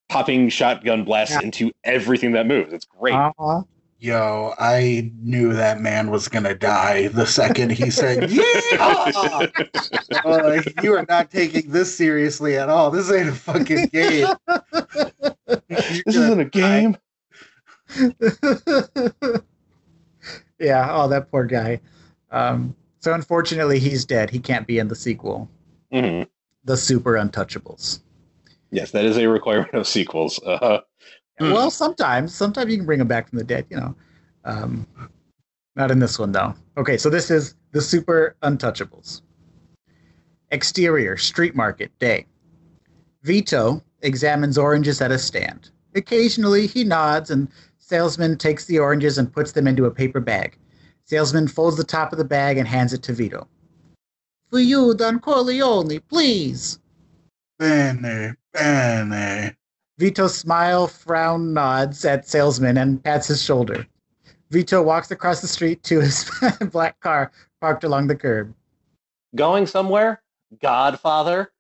[0.08, 1.42] popping shotgun blasts Yeah.
[1.42, 2.72] into everything that moves.
[2.74, 3.16] It's great.
[3.16, 3.64] Uh-huh.
[3.98, 9.48] Yo, I knew that man was gonna die the second he said, "Yeah."
[10.26, 12.92] like, you are not taking this seriously at all.
[12.92, 14.28] This ain't a fucking game.
[15.48, 16.98] this isn't a game.
[20.60, 21.80] yeah, oh that poor guy.
[22.32, 24.30] Um, so unfortunately he's dead.
[24.30, 25.50] He can't be in the sequel.
[25.92, 26.24] hmm
[26.66, 28.00] The Super Untouchables.
[28.72, 30.40] Yes, that is a requirement of sequels.
[30.44, 30.80] Uh,
[31.39, 31.52] Hmm.
[31.52, 33.95] Well, sometimes, sometimes you can bring them back from the dead, you know.
[34.45, 34.88] Um,
[35.76, 36.54] not in this one though.
[36.78, 39.21] Okay, so this is the Super Untouchables.
[40.52, 42.26] Exterior street market day.
[43.24, 45.71] Vito examines oranges at a stand.
[45.95, 47.48] Occasionally, he nods, and
[47.80, 50.58] salesman takes the oranges and puts them into a paper bag.
[51.06, 53.48] Salesman folds the top of the bag and hands it to Vito.
[54.50, 56.80] For you, Don Corleone, please.
[57.58, 59.56] Bene, bene.
[59.98, 63.88] Vito smile, frown, nods at salesman and pats his shoulder.
[64.50, 66.30] Vito walks across the street to his
[66.72, 67.32] black car
[67.62, 68.54] parked along the curb.
[69.36, 70.22] going somewhere?
[70.62, 71.52] Godfather?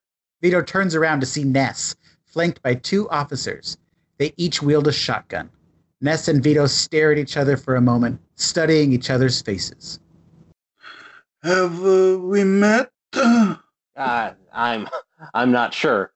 [0.41, 1.95] Vito turns around to see Ness,
[2.25, 3.77] flanked by two officers.
[4.17, 5.49] They each wield a shotgun.
[6.01, 9.99] Ness and Vito stare at each other for a moment, studying each other's faces.
[11.41, 12.91] Have uh, we met?
[13.13, 14.89] Uh, I'm
[15.33, 16.11] I'm not sure.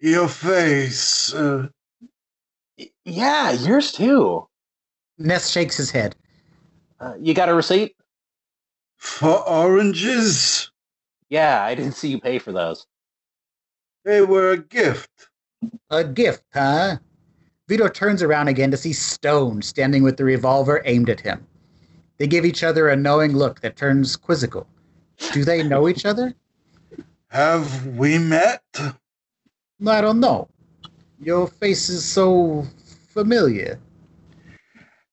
[0.00, 1.32] Your face.
[1.32, 1.68] Uh,
[2.78, 4.46] Y- Yeah, yours too.
[5.18, 6.14] Ness shakes his head.
[7.00, 7.94] Uh, you got a receipt?
[8.98, 10.70] for oranges?
[11.28, 12.86] Yeah, I didn't see you pay for those.
[14.04, 15.28] They were a gift.
[15.90, 16.96] A gift, huh?
[17.68, 21.46] Vito turns around again to see Stone standing with the revolver aimed at him.
[22.18, 24.66] They give each other a knowing look that turns quizzical.
[25.32, 26.34] Do they know each other?
[27.28, 28.62] Have we met?
[29.84, 30.48] I don't know.
[31.20, 32.64] Your face is so
[33.12, 33.78] familiar.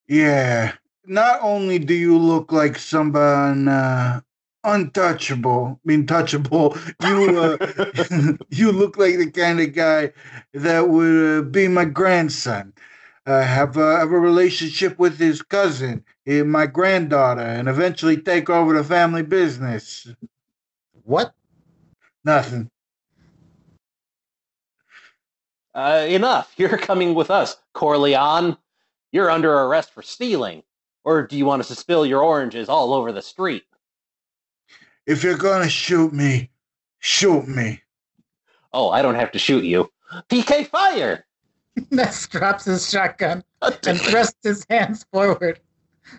[0.07, 0.73] Yeah.
[1.05, 4.21] Not only do you look like someone uh,
[4.63, 10.13] untouchable, I mean touchable, you uh, you look like the kind of guy
[10.53, 12.73] that would uh, be my grandson.
[13.25, 18.49] Uh, have, a, have a relationship with his cousin, eh, my granddaughter, and eventually take
[18.49, 20.07] over the family business.
[21.03, 21.33] What?
[22.25, 22.69] Nothing.
[25.75, 26.53] Uh, enough.
[26.57, 28.57] You're coming with us, Corleone.
[29.11, 30.63] You're under arrest for stealing.
[31.05, 33.63] Or do you want us to spill your oranges all over the street?
[35.05, 36.49] If you're gonna shoot me,
[36.99, 37.81] shoot me.
[38.71, 39.91] Oh, I don't have to shoot you.
[40.29, 41.25] PK fire!
[41.91, 43.43] Ness drops his shotgun
[43.85, 45.59] and thrusts his hands forward.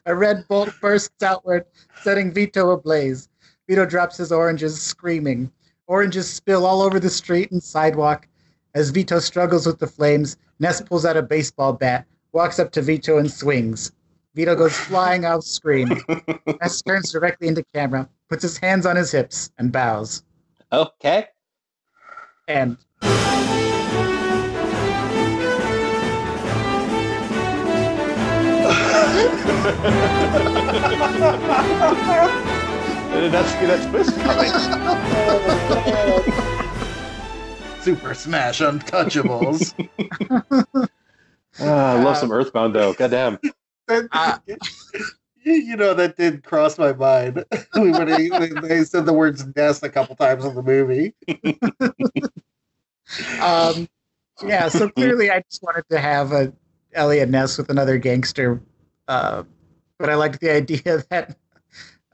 [0.04, 1.64] A red bolt bursts outward,
[2.02, 3.28] setting Vito ablaze.
[3.68, 5.50] Vito drops his oranges, screaming.
[5.86, 8.28] Oranges spill all over the street and sidewalk.
[8.74, 12.82] As Vito struggles with the flames, Ness pulls out a baseball bat, walks up to
[12.82, 13.92] Vito, and swings.
[14.34, 16.02] Vito goes flying off screen.
[16.60, 20.24] Ness turns directly into camera, puts his hands on his hips, and bows.
[20.72, 21.28] Okay.
[22.48, 22.76] And
[33.24, 34.52] That's that twist coming.
[37.84, 39.74] Super Smash Untouchables.
[41.60, 42.94] Ah, I love some Earthbound though.
[42.94, 43.38] Goddamn.
[43.86, 44.38] Uh,
[45.44, 47.44] you know that did cross my mind
[47.74, 51.14] when they, when they said the words "nest" a couple times in the movie.
[53.42, 53.86] um,
[54.42, 56.50] yeah, so clearly I just wanted to have a
[56.94, 58.62] Eliot Ness with another gangster,
[59.06, 59.42] uh,
[59.98, 61.36] but I liked the idea that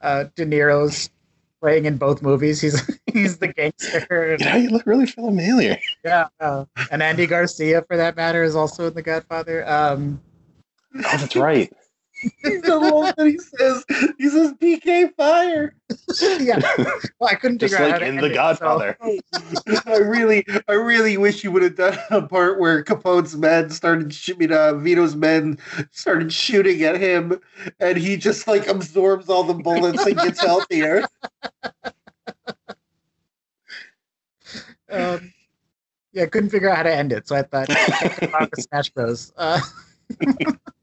[0.01, 1.09] uh, De Niro's
[1.61, 2.59] playing in both movies.
[2.59, 4.37] He's he's the gangster.
[4.39, 5.77] You know, you look really familiar.
[6.03, 9.67] Yeah, uh, and Andy Garcia, for that matter, is also in The Godfather.
[9.69, 10.21] Um,
[10.93, 11.71] Oh, that's right.
[12.21, 13.83] He's the one that he says
[14.17, 15.75] he says PK fire.
[16.39, 16.59] yeah,
[17.19, 18.97] well, I couldn't Just figure out how like to in end The it, Godfather.
[19.85, 24.13] I really, I really wish you would have done a part where Capone's men started
[24.13, 25.57] shooting, uh, Vito's men
[25.91, 27.39] started shooting at him,
[27.79, 31.05] and he just like absorbs all the bullets and gets healthier.
[34.91, 35.31] Um,
[36.11, 38.61] yeah, I couldn't figure out how to end it, so I thought check about the
[38.61, 39.31] Smash Bros.
[39.37, 39.61] Uh,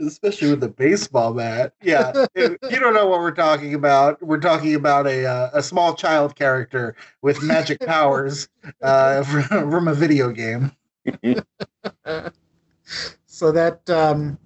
[0.00, 1.72] Especially with the baseball bat.
[1.82, 4.22] Yeah, if you don't know what we're talking about.
[4.22, 8.48] We're talking about a uh, a small child character with magic powers
[8.82, 10.72] uh, from, from a video game.
[13.26, 14.38] so that um,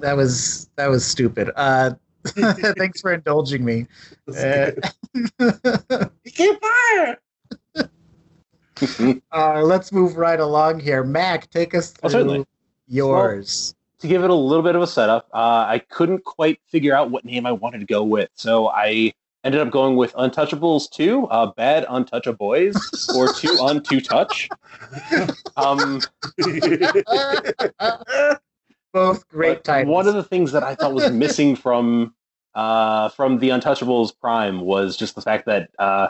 [0.00, 1.50] that was that was stupid.
[1.56, 1.92] Uh,
[2.26, 3.86] thanks for indulging me.
[4.28, 4.72] Uh,
[6.26, 7.18] PK fire.
[9.32, 11.02] uh, let's move right along here.
[11.04, 12.46] Mac, take us Oh, through certainly.
[12.88, 13.75] yours.
[14.00, 17.10] To give it a little bit of a setup, uh, I couldn't quite figure out
[17.10, 21.26] what name I wanted to go with, so I ended up going with Untouchables Two,
[21.28, 22.74] uh, Bad Untoucha Boys,
[23.16, 24.48] or Two on Two Touch.
[25.56, 26.02] Um,
[28.92, 29.92] Both great titles.
[29.92, 32.14] One of the things that I thought was missing from
[32.54, 36.08] uh, from the Untouchables Prime was just the fact that uh,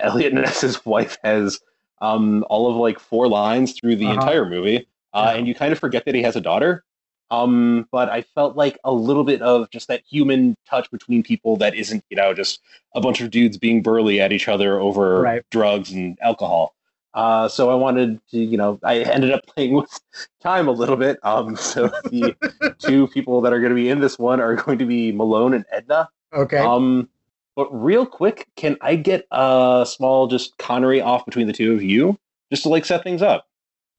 [0.00, 1.60] Eliot Ness's wife has
[2.00, 4.14] um, all of like four lines through the Uh-huh.
[4.14, 5.38] entire movie, uh, Yeah.
[5.38, 6.84] and you kind of forget that he has a daughter.
[7.30, 11.56] Um, but I felt like a little bit of just that human touch between people
[11.56, 12.60] that isn't, you know, just
[12.94, 15.42] a bunch of dudes being burly at each other over Right.
[15.50, 16.74] drugs and alcohol.
[17.14, 20.00] Uh, so I wanted to, you know, I ended up playing with
[20.42, 21.18] time a little bit.
[21.22, 22.34] Um, so the
[22.78, 25.54] two people that are going to be in this one are going to be Malone
[25.54, 26.08] and Edna.
[26.32, 26.58] okay.
[26.58, 27.08] Um,
[27.56, 31.82] but real quick, can I get a small just Connery off between the two of
[31.84, 32.18] you,
[32.50, 33.46] just to like set things up?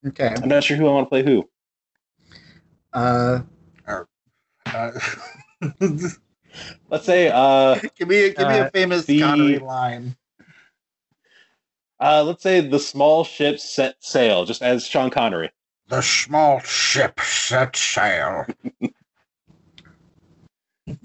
[0.06, 0.36] okay.
[0.42, 1.50] I'm not sure who I want to play who.
[2.96, 3.42] Uh,
[4.66, 4.92] Uh,
[6.90, 10.16] Let's say, uh, give me, a, give me a Uh, famous the- Connery line.
[12.00, 15.52] uh, let's say the small ship set sail, just as Sean Connery.
[15.90, 18.46] The small ship set sail.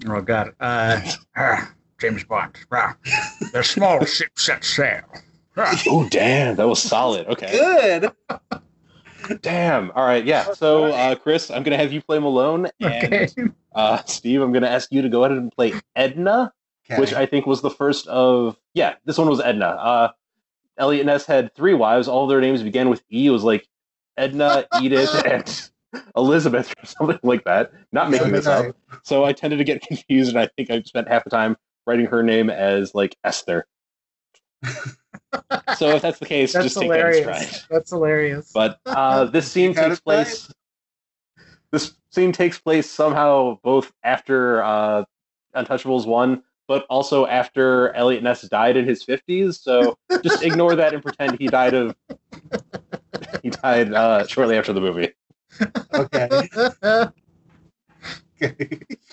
[0.07, 0.53] oh God.
[0.59, 1.01] Uh,
[1.35, 2.55] ah, James Bond.
[2.71, 2.95] Ah,
[3.51, 5.01] the small ship set sail.
[5.57, 5.79] Ah.
[5.87, 7.27] Oh, damn, that was solid.
[7.27, 8.11] Okay, Good.
[9.41, 9.91] Damn.
[9.91, 10.53] All right, yeah.
[10.53, 13.27] So, uh, Chris, I'm gonna have you play Malone, and Okay.
[13.75, 16.53] uh, Steve, I'm gonna ask you to go ahead and play Edna.
[16.89, 16.99] Okay.
[16.99, 19.67] which I think was the first of yeah, this one was Edna.
[19.67, 20.09] Uh,
[20.77, 22.07] Eliot Ness had three wives.
[22.07, 23.27] All their names began with E.
[23.27, 23.67] It was like
[24.17, 25.69] Edna, Edith, and
[26.17, 27.71] Elizabeth or something like that.
[27.91, 28.75] Not making this up.
[29.03, 31.55] So I tended to get confused, and I think I spent half the time
[31.85, 33.67] writing her name as like Esther.
[35.77, 37.17] so if that's the case, that's just hilarious.
[37.17, 37.65] take that in stride.
[37.69, 38.51] That's hilarious.
[38.53, 40.51] But uh, this scene takes place.
[41.71, 45.03] This scene takes place somehow both after uh,
[45.55, 49.59] Untouchables one, but also after Eliot Ness died in his fifties.
[49.61, 51.95] So just ignore that and pretend he died of
[53.41, 55.11] he died uh, shortly after the movie.
[55.93, 56.49] Okay.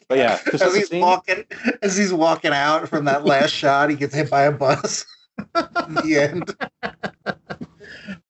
[0.08, 1.02] But yeah, as he's scene.
[1.02, 1.44] walking,
[1.82, 5.04] as he's walking out from that last shot, he gets hit by a bus.
[5.38, 5.44] In
[5.94, 6.56] the end.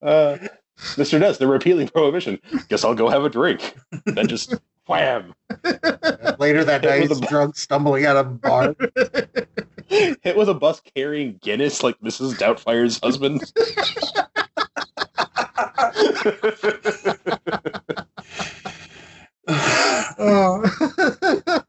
[0.02, 0.38] Uh,
[0.78, 1.18] Mr.
[1.18, 2.38] Ness, they're repealing prohibition.
[2.68, 3.74] Guess I'll go have a drink.
[4.06, 4.54] Then just
[4.86, 5.34] wham.
[6.38, 8.76] Later that night, he's drunk, stumbling out of a bar.
[9.88, 12.38] Hit with a bus carrying Guinness like Mrs.
[12.38, 13.42] Doubtfire's husband.
[20.18, 21.64] oh.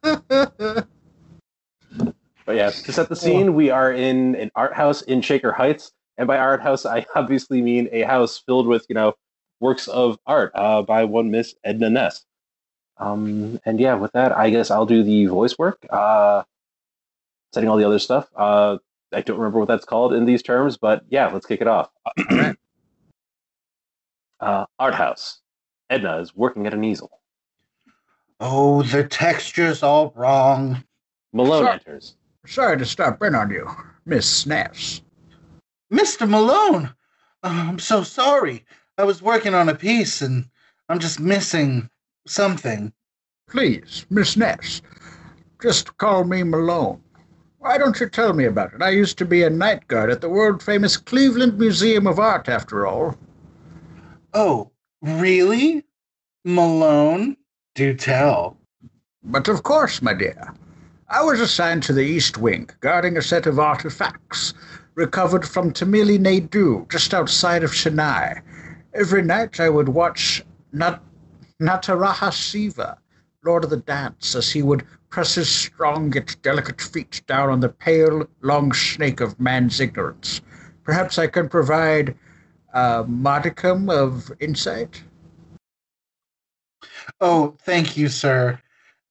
[2.59, 5.93] But yeah, to set the scene, we are in an art house in Shaker Heights.
[6.17, 9.13] And by art house, I obviously mean a house filled with, you know,
[9.61, 12.25] works of art uh, by one Miss Edna Ness.
[12.97, 16.43] Um, and yeah, with that, I guess I'll do the voice work, uh,
[17.53, 18.27] setting all the other stuff.
[18.35, 18.79] Uh,
[19.13, 21.89] I don't remember what that's called in these terms, but yeah, let's kick it off.
[24.41, 25.39] uh, art house.
[25.89, 27.09] Edna is working at an easel.
[28.41, 30.83] Oh, the texture's all wrong.
[31.31, 32.15] Malone enters.
[32.45, 33.69] Sorry to stop in on you,
[34.05, 35.01] Miss Ness.
[35.91, 36.27] Mr.
[36.27, 36.93] Malone,
[37.43, 38.65] oh, I'm so sorry.
[38.97, 40.49] I was working on a piece and
[40.87, 41.89] I'm just missing
[42.25, 42.93] something.
[43.49, 44.81] Please, Miss Ness,
[45.61, 47.01] just call me Malone.
[47.57, 48.81] Why don't you tell me about it?
[48.81, 52.47] I used to be a night guard at the world famous Cleveland Museum of Art,
[52.47, 53.17] after all.
[54.33, 54.71] Oh,
[55.01, 55.83] really?
[56.45, 57.35] Malone?
[57.75, 58.57] Do tell.
[59.23, 60.53] But of course, my dear.
[61.11, 64.53] I was assigned to the East Wing, guarding a set of artifacts
[64.93, 68.43] recovered from Tamil Nadu, just outside of Chennai.
[68.93, 71.01] Every night I would watch Nat-
[71.59, 72.99] Nataraja Siva,
[73.43, 77.59] Lord of the Dance, as he would press his strong yet delicate feet down on
[77.59, 80.41] the pale, long snake of man's ignorance.
[80.83, 82.15] Perhaps I can provide
[82.75, 85.01] a modicum of insight?
[87.19, 88.61] Oh, thank you, sir.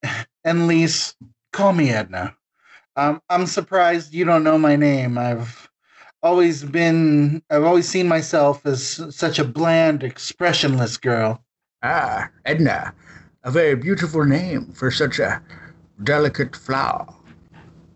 [0.44, 1.14] And Lise,
[1.53, 2.34] Call me Edna.
[2.96, 5.18] Um, I'm surprised you don't know my name.
[5.18, 5.68] I've
[6.22, 11.42] always been, I've always seen myself as such a bland, expressionless girl.
[11.82, 12.92] Ah, Edna.
[13.44, 15.40] A very beautiful name for such a
[16.03, 17.07] delicate flower.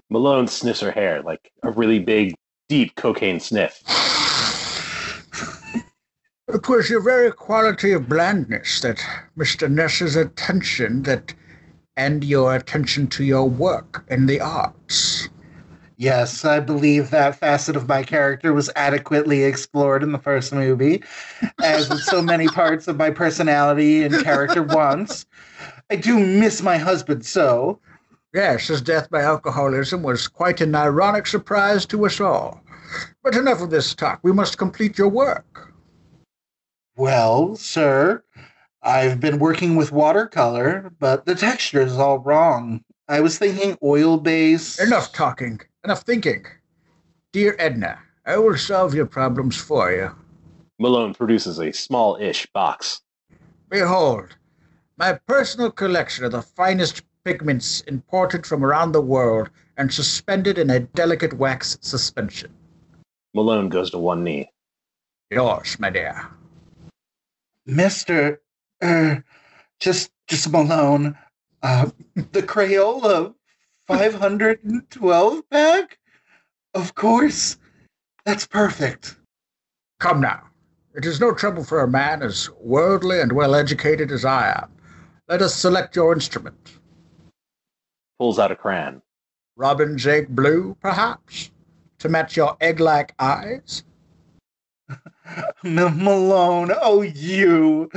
[0.08, 2.34] Malone sniffs her hair like a really big,
[2.68, 3.82] deep cocaine sniff.
[6.48, 8.98] It was your very quality of blandness that
[9.38, 9.70] Mr.
[9.70, 11.34] Ness's attention that
[11.96, 15.28] and your attention to your work in the arts.
[15.96, 21.02] Yes, I believe that facet of my character was adequately explored in the first movie,
[21.62, 25.26] as with so many parts of my personality and character once.
[25.90, 27.78] I do miss my husband so.
[28.34, 32.62] Yes, his death by alcoholism was quite an ironic surprise to us all.
[33.22, 34.20] But enough of this talk.
[34.22, 35.72] We must complete your work.
[36.96, 38.22] Well, sir,
[38.82, 42.82] I've been working with watercolor, but the texture is all wrong.
[43.08, 44.80] I was thinking oil base.
[44.80, 46.44] Enough talking, enough thinking.
[47.32, 50.10] Dear Edna, I will solve your problems for you.
[50.80, 53.02] Malone produces a small ish box.
[53.68, 54.36] Behold,
[54.96, 60.70] my personal collection of the finest pigments imported from around the world and suspended in
[60.70, 62.52] a delicate wax suspension.
[63.32, 64.50] Malone goes to one knee.
[65.30, 66.28] Yours, my dear.
[67.64, 68.40] Mister,
[68.82, 69.16] uh,
[69.80, 71.16] just just Malone.
[71.62, 71.90] Uh,
[72.32, 73.34] the Crayola
[73.86, 75.98] 512 pack?
[76.74, 77.58] Of course.
[78.24, 79.16] That's perfect.
[80.00, 80.42] Come now.
[80.94, 84.72] It is no trouble for a man as worldly and well educated as I am.
[85.28, 86.78] Let us select your instrument.
[88.18, 89.02] Pulls out a crayon.
[89.56, 91.50] Robin's egg blue, perhaps,
[91.98, 93.84] to match your egg like eyes?
[95.62, 97.90] Malone, oh, you.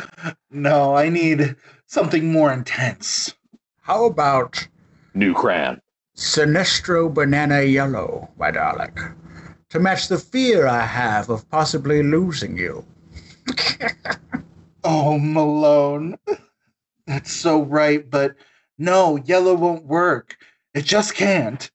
[0.51, 3.33] No, I need something more intense.
[3.81, 4.67] How about.
[5.13, 5.81] New crayon.
[6.15, 8.95] Sinestro Banana Yellow, my darling,
[9.69, 12.85] to match the fear I have of possibly losing you.
[14.83, 16.17] oh, Malone.
[17.05, 18.35] That's so right, but
[18.77, 20.37] no, yellow won't work.
[20.73, 21.69] It just can't.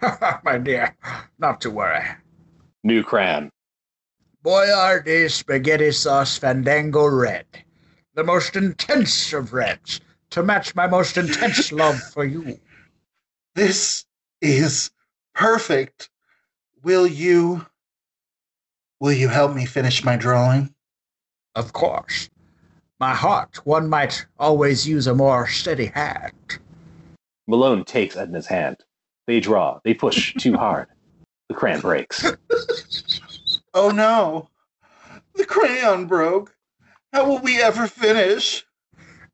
[0.44, 0.96] my dear,
[1.38, 2.04] not to worry.
[2.82, 3.50] New crayon
[4.44, 7.46] Boyardee Spaghetti Sauce Fandango Red.
[8.14, 12.58] The most intense of reds, to match my most intense love for you.
[13.54, 14.04] This
[14.40, 14.90] is
[15.34, 16.10] perfect.
[16.82, 17.64] Will you
[18.98, 20.74] will you help me finish my drawing?
[21.54, 22.28] Of course.
[22.98, 26.58] My heart, one might always use a more steady hand.
[27.46, 28.76] Malone takes Edna's hand.
[29.26, 29.80] They draw.
[29.84, 30.88] They push too hard.
[31.48, 32.24] The crayon breaks.
[33.74, 34.48] Oh no.
[35.34, 36.54] The crayon broke.
[37.12, 38.66] How will we ever finish?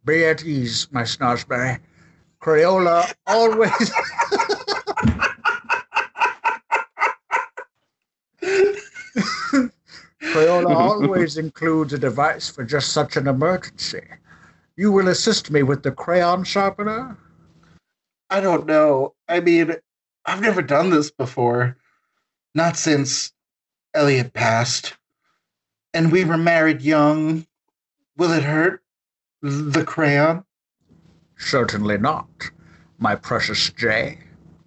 [0.04, 1.80] Be at ease, my Snozzberry.
[2.40, 3.92] Crayola always.
[10.22, 14.06] Crayola always includes a device for just such an emergency.
[14.76, 17.16] You will assist me with the crayon sharpener?
[18.30, 19.14] I don't know.
[19.28, 19.74] I mean,
[20.24, 21.76] I've never done this before.
[22.54, 23.32] Not since
[23.94, 24.94] Eliot passed.
[25.94, 27.46] And we were married young.
[28.16, 28.82] Will it hurt?
[29.42, 30.44] The crayon?
[31.36, 32.28] Certainly not,
[32.98, 34.18] my precious J.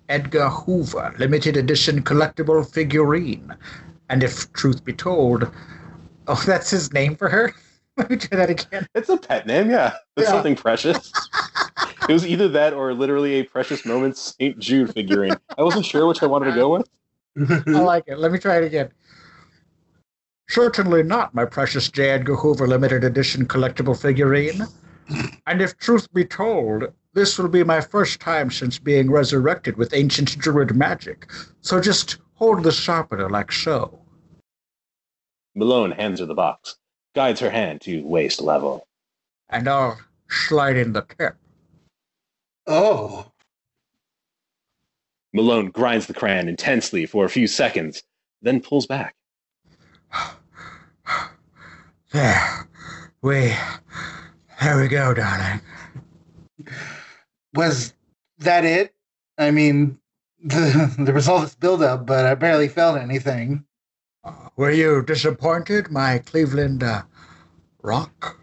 [0.07, 3.53] Edgar Hoover, limited edition collectible figurine.
[4.09, 5.49] And if truth be told,
[6.27, 7.53] oh, that's his name for her?
[7.97, 8.87] Let me try that again.
[8.95, 9.95] It's a pet name, yeah.
[10.15, 10.31] It's Yeah.
[10.33, 11.11] something precious.
[12.09, 14.57] it was either that or literally a Precious Moments St.
[14.57, 15.37] Jude figurine.
[15.57, 16.89] I wasn't sure which I wanted to go with.
[17.67, 18.17] I like it.
[18.17, 18.91] Let me try it again.
[20.51, 22.09] Certainly not, my precious J.
[22.09, 24.67] Edgar Hoover limited edition collectible figurine.
[25.47, 29.93] And if truth be told, this will be my first time since being resurrected with
[29.93, 31.31] ancient druid magic.
[31.61, 33.97] So just hold the sharpener like so.
[35.55, 36.75] Malone hands her the box,
[37.15, 38.85] guides her hand to waist level.
[39.47, 41.37] And I'll slide in the tip.
[42.67, 43.31] oh.
[45.31, 48.03] Malone grinds the crayon intensely for a few seconds,
[48.41, 49.15] then pulls back.
[52.11, 52.67] There.
[53.21, 53.53] We.
[54.61, 55.61] There we go, darling.
[57.53, 57.93] Was
[58.39, 58.93] that it?
[59.37, 59.97] I mean,
[60.43, 63.65] the, there was all this buildup, but I barely felt anything.
[64.55, 67.03] Were you disappointed, my Cleveland uh,
[67.81, 68.37] rock?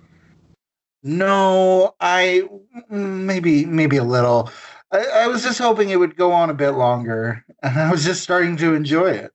[1.03, 2.49] No, I
[2.91, 4.51] maybe maybe a little.
[4.91, 8.05] I, I was just hoping it would go on a bit longer, and I was
[8.05, 9.31] just starting to enjoy it.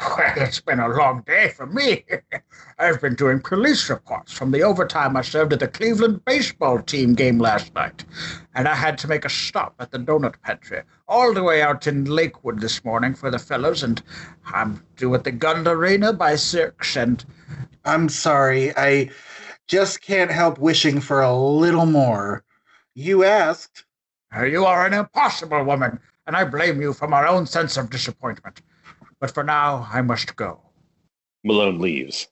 [0.00, 2.04] Well, it's been a long day for me.
[2.78, 7.14] I've been doing police reports from the overtime I served at the Cleveland baseball team
[7.14, 8.04] game last night.
[8.54, 11.86] And I had to make a stop at the donut pantry all the way out
[11.86, 13.82] in Lakewood this morning for the fellows.
[13.82, 14.00] And
[14.46, 16.96] I'm due at the Gund Arena by six.
[16.96, 17.24] And
[17.84, 19.10] I'm sorry, I
[19.66, 22.44] just can't help wishing for a little more.
[22.94, 23.84] You asked.
[24.40, 28.60] you are an impossible woman, and I blame you for my own sense of disappointment.
[29.20, 30.60] But for now, I must go.
[31.44, 32.28] Malone leaves.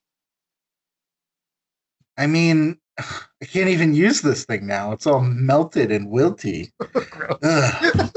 [2.16, 4.92] I mean, I can't even use this thing now.
[4.92, 6.70] It's all melted and wilty.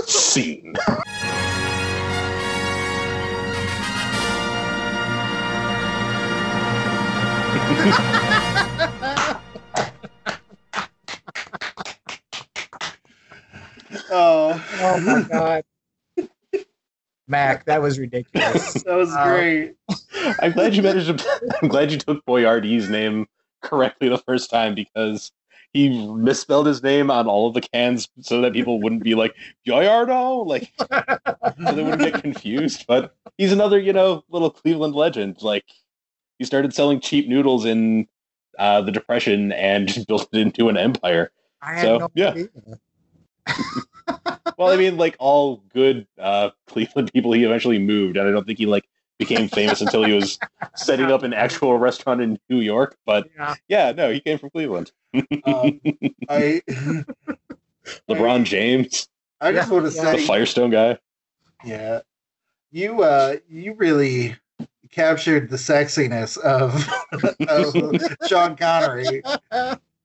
[0.08, 0.76] Scene.
[14.12, 15.64] Oh, Oh my God.
[17.30, 18.74] Mac, that was ridiculous.
[18.84, 19.24] that was Wow.
[19.32, 19.76] great.
[20.42, 21.52] I'm glad you managed to.
[21.62, 23.28] I'm glad you took Boyardee's name
[23.62, 25.32] correctly the first time because
[25.74, 29.36] he misspelled his name on all of the cans so that people wouldn't be like
[29.66, 32.86] Boyardo, like so they wouldn't get confused.
[32.88, 35.42] But he's another, you know, little Cleveland legend.
[35.42, 35.66] Like
[36.40, 38.08] he started selling cheap noodles in
[38.58, 41.32] uh, the Depression and built it into an empire.
[41.62, 42.34] I had So, no yeah.
[44.10, 44.40] Idea.
[44.58, 48.46] Well, I mean, like all good uh, Cleveland people, he eventually moved, and I don't
[48.46, 48.88] think he like
[49.18, 50.40] became famous until he was
[50.76, 52.98] setting up an actual restaurant in New York.
[53.06, 53.56] But Yeah.
[53.68, 54.92] yeah, no, he came from Cleveland.
[55.14, 55.82] Um,
[56.30, 56.62] I
[58.10, 59.08] LeBron James,
[59.42, 60.12] I just Yeah, want to yeah.
[60.12, 60.98] the say, Firestone guy.
[61.66, 62.02] yeah,
[62.72, 64.36] you uh, you really
[64.92, 66.88] captured the sexiness of,
[67.48, 69.22] of Sean Connery.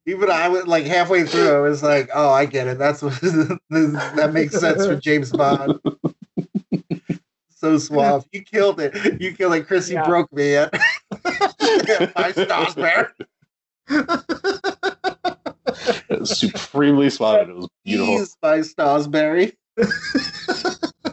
[0.07, 2.79] Even I was like halfway through, I was like, "Oh, I get it.
[2.79, 5.79] That's what that makes sense for James Bond."
[7.57, 8.27] So suave.
[8.31, 9.19] You killed it.
[9.23, 9.67] You killed it.
[9.67, 10.05] Chrissy Yeah.
[10.05, 10.71] broke me at
[12.15, 13.07] my stars, man.
[16.25, 17.49] Supremely suave.
[17.49, 18.19] It was beautiful.
[18.19, 19.55] He's my Snozzberry.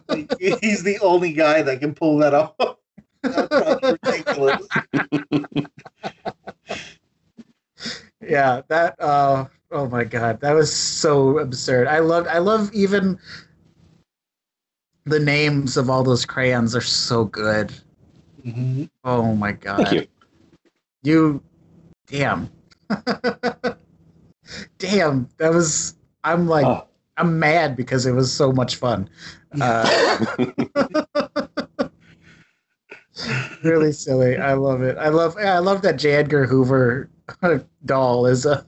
[0.10, 2.54] Like, he's the only guy that can pull that off.
[3.24, 4.68] That's ridiculous.
[8.22, 11.88] Yeah, that uh oh my god, that was so absurd.
[11.88, 13.19] I love I love even
[15.05, 17.74] the names of all those crayons are so good.
[18.45, 18.86] Mm-hmm.
[19.03, 19.88] Oh my god!
[19.88, 20.07] Thank you.
[21.03, 21.43] You,
[22.07, 22.49] damn,
[24.78, 25.28] damn.
[25.38, 25.95] That was.
[26.24, 26.88] I'm like, oh.
[27.17, 29.09] I'm mad because it was so much fun.
[29.59, 30.26] Uh,
[33.63, 34.38] really silly.
[34.38, 34.97] I love it.
[34.97, 35.38] I love.
[35.38, 36.13] I love that J.
[36.13, 37.09] Edgar Hoover
[37.86, 38.66] doll is a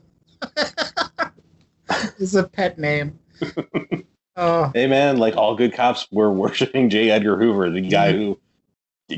[2.18, 3.18] is a pet name.
[4.36, 4.72] Oh.
[4.74, 7.08] Hey man, like all good cops were worshiping J.
[7.08, 8.40] Edgar Hoover, the guy who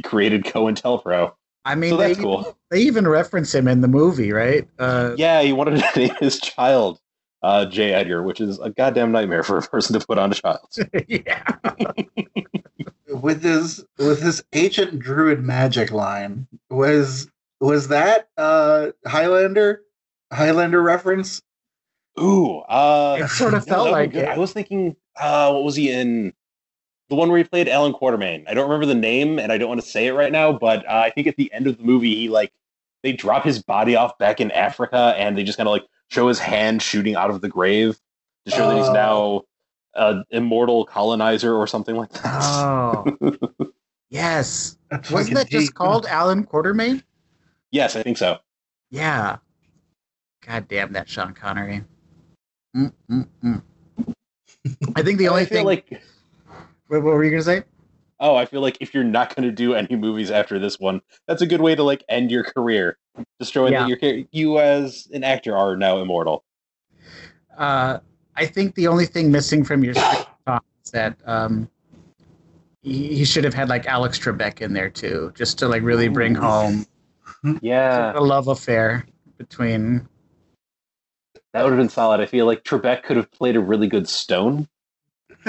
[0.05, 1.33] created COINTELPRO.
[1.65, 2.57] I mean, so that's they, cool.
[2.71, 4.69] They even reference him in the movie, right?
[4.79, 7.01] Uh, yeah, he wanted to name his child
[7.43, 7.93] uh, J.
[7.93, 10.69] Edgar, which is a goddamn nightmare for a person to put on a child.
[11.09, 11.45] yeah.
[13.09, 17.29] with his with his ancient druid magic line, was
[17.61, 19.83] was that uh Highlander
[20.33, 21.43] Highlander reference?
[22.19, 24.27] Ooh, uh, it sort of felt like it.
[24.27, 26.33] I was thinking, uh, what was he in?
[27.09, 28.45] The one where he played Allan Quatermain.
[28.49, 30.53] I don't remember the name, and I don't want to say it right now.
[30.53, 32.53] But uh, I think at the end of the movie, he like
[33.03, 36.29] they drop his body off back in Africa, and they just kind of like show
[36.29, 37.99] his hand shooting out of the grave
[38.47, 39.43] to show that he's now
[39.95, 42.23] an immortal colonizer or something like that.
[42.25, 43.05] Oh,
[44.11, 44.77] yes.
[44.91, 47.03] That's Wasn't that just called Allan Quatermain?
[47.71, 48.39] Yes, I think so.
[48.91, 49.37] Yeah.
[50.47, 51.83] God damn that Sean Connery.
[52.77, 53.62] Mm-mm-mm.
[54.95, 56.03] I think the only thing like
[56.89, 57.62] what, what were you gonna say?
[58.19, 61.03] Oh, I feel like if you're not going to do any movies after this one,
[61.29, 62.97] that's a good way to like end your career,
[63.39, 63.87] just showing yeah.
[63.87, 66.43] that you you as an actor are now immortal.
[67.59, 67.99] Uh,
[68.35, 71.69] I think the only thing missing from your talk is that um,
[72.83, 76.09] he, he, should have had like Alex Trebek in there too, just to like really
[76.09, 76.87] bring home,
[77.61, 79.07] yeah, the love affair
[79.39, 80.09] between
[81.53, 82.20] that would have been solid.
[82.20, 84.68] I feel like Trebek could have played a really good Stone.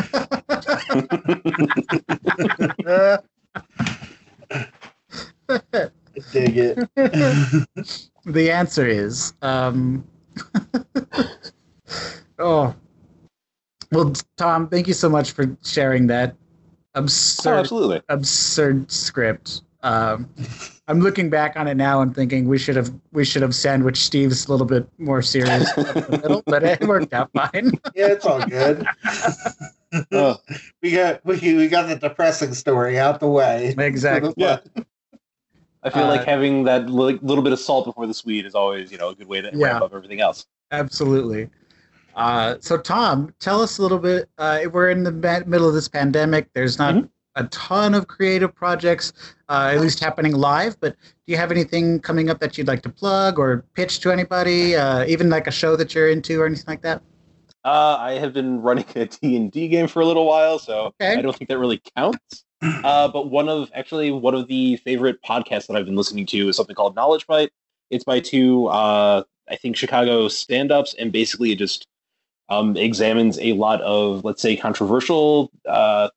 [6.32, 6.90] Dig it.
[8.28, 10.06] the answer is um,
[12.40, 12.76] oh
[13.92, 16.36] well tom thank you so much for sharing that
[16.94, 18.02] absurd oh, absolutely.
[18.10, 20.30] absurd script um,
[20.88, 24.02] I'm looking back on it now and thinking we should have we should have sandwiched
[24.02, 27.72] Steve's a little bit more serious in the middle, but it worked out fine.
[27.96, 28.86] yeah, it's all good.
[30.12, 30.38] oh.
[30.82, 33.76] We got we, we got the depressing story out the way.
[33.78, 34.34] Exactly.
[34.38, 34.60] Yeah.
[35.84, 38.92] I feel uh, like having that little bit of salt before the sweet is always,
[38.92, 40.46] you know, a good way to yeah, ramp up everything else.
[40.72, 41.50] Absolutely.
[42.16, 44.28] Uh, so, Tom, tell us a little bit.
[44.38, 46.52] Uh, we're in the middle of this pandemic.
[46.54, 47.06] There's not mm-hmm
[47.38, 49.14] a ton of creative projects,
[49.48, 50.80] uh, at least happening live.
[50.80, 54.12] But do you have anything coming up that you'd like to plug or pitch to
[54.12, 54.76] anybody?
[54.76, 57.02] Uh, even like a show that you're into or anything like that?
[57.64, 61.18] Uh, I have been running a D&D game for a little while, so okay.
[61.18, 62.44] I don't think that really counts.
[62.62, 66.50] Uh, but one of actually one of the favorite podcasts that I've been listening to
[66.50, 67.52] is something called Knowledge Fight.
[67.92, 71.88] It's by two, uh, I think, Chicago stand-ups, and basically it just
[72.50, 76.10] um, examines a lot of, let's say, controversial uh,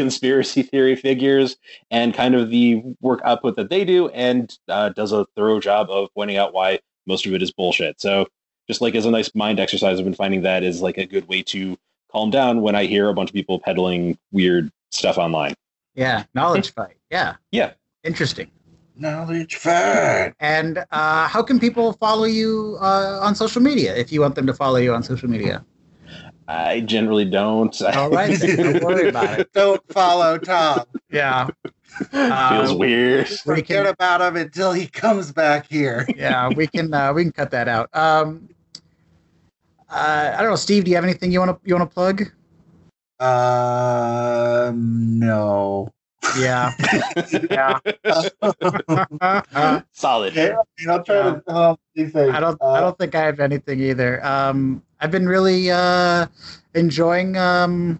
[0.00, 1.58] conspiracy theory figures
[1.90, 5.90] and kind of the work output that they do, and uh, does a thorough job
[5.90, 8.00] of pointing out why most of it is bullshit.
[8.00, 8.26] So,
[8.66, 11.28] just like as a nice mind exercise, I've been finding that is like a good
[11.28, 11.76] way to
[12.10, 15.52] calm down when I hear a bunch of people peddling weird stuff online.
[15.94, 16.96] Yeah, knowledge fight.
[17.10, 17.34] Yeah.
[17.52, 17.72] Yeah.
[18.02, 18.50] Interesting.
[18.96, 20.32] Knowledge fight.
[20.40, 24.46] And uh, how can people follow you uh, on social media if you want them
[24.46, 25.62] to follow you on social media?
[26.48, 27.80] I generally don't.
[27.96, 29.52] All right, don't worry about it.
[29.52, 30.84] Don't follow Tom.
[31.10, 31.48] Yeah.
[32.10, 33.28] Feels um, weird.
[33.28, 36.06] Forget can, about him until he comes back here.
[36.16, 37.94] yeah, we can uh, we can cut that out.
[37.94, 38.48] Um,
[39.88, 40.84] uh, I don't know, Steve.
[40.84, 42.22] Do you have anything you want to you want to plug?
[43.18, 45.92] Uh, no.
[46.38, 46.72] Yeah.
[47.50, 47.78] yeah.
[49.92, 50.34] Solid.
[50.34, 50.56] Yeah,
[50.88, 51.32] I'll try yeah.
[51.34, 51.42] to.
[51.48, 51.74] Uh,
[52.32, 52.62] I don't.
[52.62, 54.24] Uh, I don't think I have anything either.
[54.24, 56.26] Um, I've been really uh,
[56.74, 57.98] enjoying um,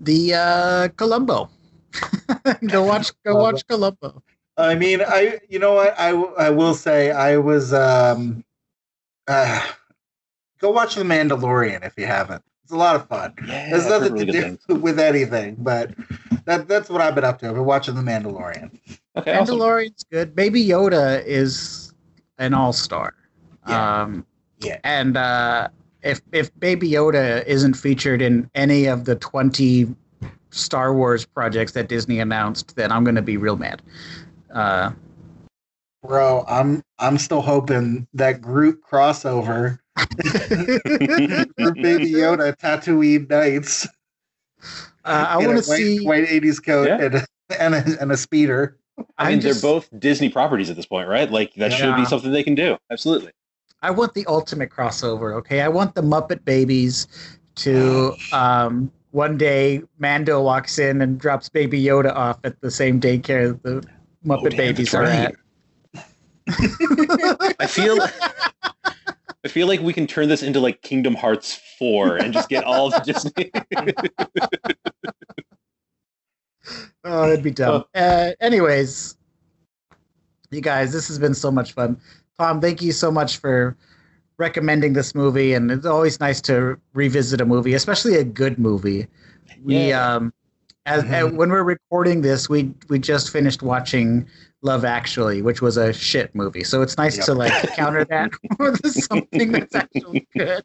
[0.00, 1.50] the uh, Columbo.
[2.66, 3.10] go watch.
[3.24, 4.22] Go watch Columbo.
[4.56, 5.40] I mean, I.
[5.48, 5.94] You know what?
[5.98, 6.10] I.
[6.10, 7.72] I will say I was.
[7.72, 8.44] Um,
[9.26, 9.66] uh,
[10.60, 12.42] go watch The Mandalorian if you haven't.
[12.62, 13.34] It's a lot of fun.
[13.46, 15.92] Yeah, There's nothing really to do with anything, but
[16.44, 17.48] that that's what I've been up to.
[17.48, 18.78] I've been watching The Mandalorian.
[19.16, 20.08] Okay, Mandalorian's awesome.
[20.10, 20.34] good.
[20.36, 21.92] Baby Yoda is
[22.38, 23.14] an all star.
[23.68, 24.02] Yeah.
[24.02, 24.26] Um,
[24.64, 24.78] yeah.
[24.84, 25.68] And uh,
[26.02, 29.94] if if Baby Yoda isn't featured in any of the twenty
[30.50, 33.82] Star Wars projects that Disney announced, then I'm going to be real mad.
[34.52, 34.92] Uh,
[36.02, 40.06] Bro, I'm I'm still hoping that group crossover for
[41.74, 43.86] Baby Yoda Tatooine Nights.
[45.04, 47.00] Uh, I want to see white '80s coat yeah.
[47.00, 47.26] and
[47.58, 48.78] and a, and a speeder.
[49.16, 51.30] I mean, just, they're both Disney properties at this point, right?
[51.30, 51.76] Like that yeah.
[51.76, 52.76] should be something they can do.
[52.90, 53.30] Absolutely.
[53.82, 55.34] I want the ultimate crossover.
[55.34, 57.08] Okay, I want the Muppet Babies
[57.56, 63.00] to um, one day Mando walks in and drops Baby Yoda off at the same
[63.00, 63.86] daycare that the
[64.24, 65.34] Muppet oh, Babies are right.
[65.94, 67.56] at.
[67.60, 67.98] I feel
[69.44, 72.62] I feel like we can turn this into like Kingdom Hearts 4 and just get
[72.64, 73.50] all the Disney.
[77.04, 77.84] oh, that'd be dumb.
[77.94, 78.00] Oh.
[78.00, 79.16] Uh, anyways,
[80.52, 82.00] you guys, this has been so much fun.
[82.42, 83.76] Tom, thank you so much for
[84.36, 89.06] recommending this movie, and it's always nice to revisit a movie, especially a good movie.
[89.62, 90.14] We yeah.
[90.14, 90.34] um,
[90.84, 91.14] as, mm-hmm.
[91.14, 94.26] as, when we're recording this, we we just finished watching
[94.62, 96.64] Love Actually, which was a shit movie.
[96.64, 97.26] So it's nice yep.
[97.26, 100.64] to like counter that with something that's actually good.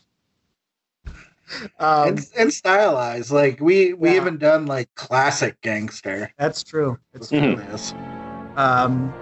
[1.78, 4.16] Um, and, and, stylized, like we we yeah.
[4.16, 6.34] haven't done like classic gangster.
[6.40, 6.98] That's true.
[7.14, 8.58] It's mm-hmm.
[8.58, 9.14] Um,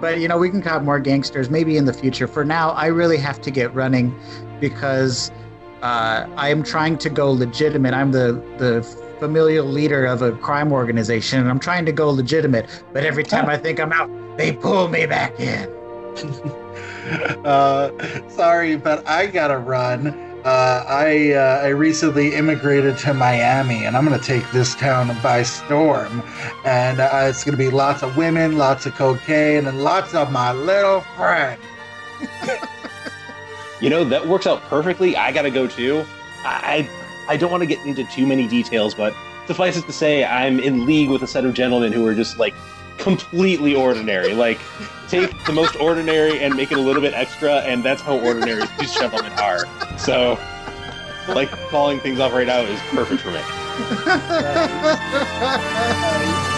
[0.00, 2.26] but you know, we can cut more gangsters maybe in the future.
[2.26, 4.14] For now, I really have to get running
[4.60, 5.30] because
[5.82, 7.94] uh, I am trying to go legitimate.
[7.94, 8.82] I'm the the
[9.18, 12.84] familial leader of a crime organization, and I'm trying to go legitimate.
[12.92, 15.68] But every time I think I'm out, they pull me back in.
[17.44, 20.27] uh, sorry, but I gotta run.
[20.44, 25.42] Uh, I uh, I recently immigrated to Miami, and I'm gonna take this town by
[25.42, 26.22] storm.
[26.64, 30.52] And uh, it's gonna be lots of women, lots of cocaine, and lots of my
[30.52, 31.60] little friend.
[33.80, 35.16] you know that works out perfectly.
[35.16, 36.04] I gotta go too.
[36.44, 36.88] I
[37.28, 39.14] I don't want to get into too many details, but
[39.48, 42.38] suffice it to say, I'm in league with a set of gentlemen who are just
[42.38, 42.54] like
[42.98, 44.34] completely ordinary.
[44.34, 44.60] Like
[45.08, 48.64] take the most ordinary and make it a little bit extra, and that's how ordinary
[48.78, 49.66] these gentlemen are.
[49.98, 50.38] So,
[51.28, 53.40] like calling things off right now is perfect for me.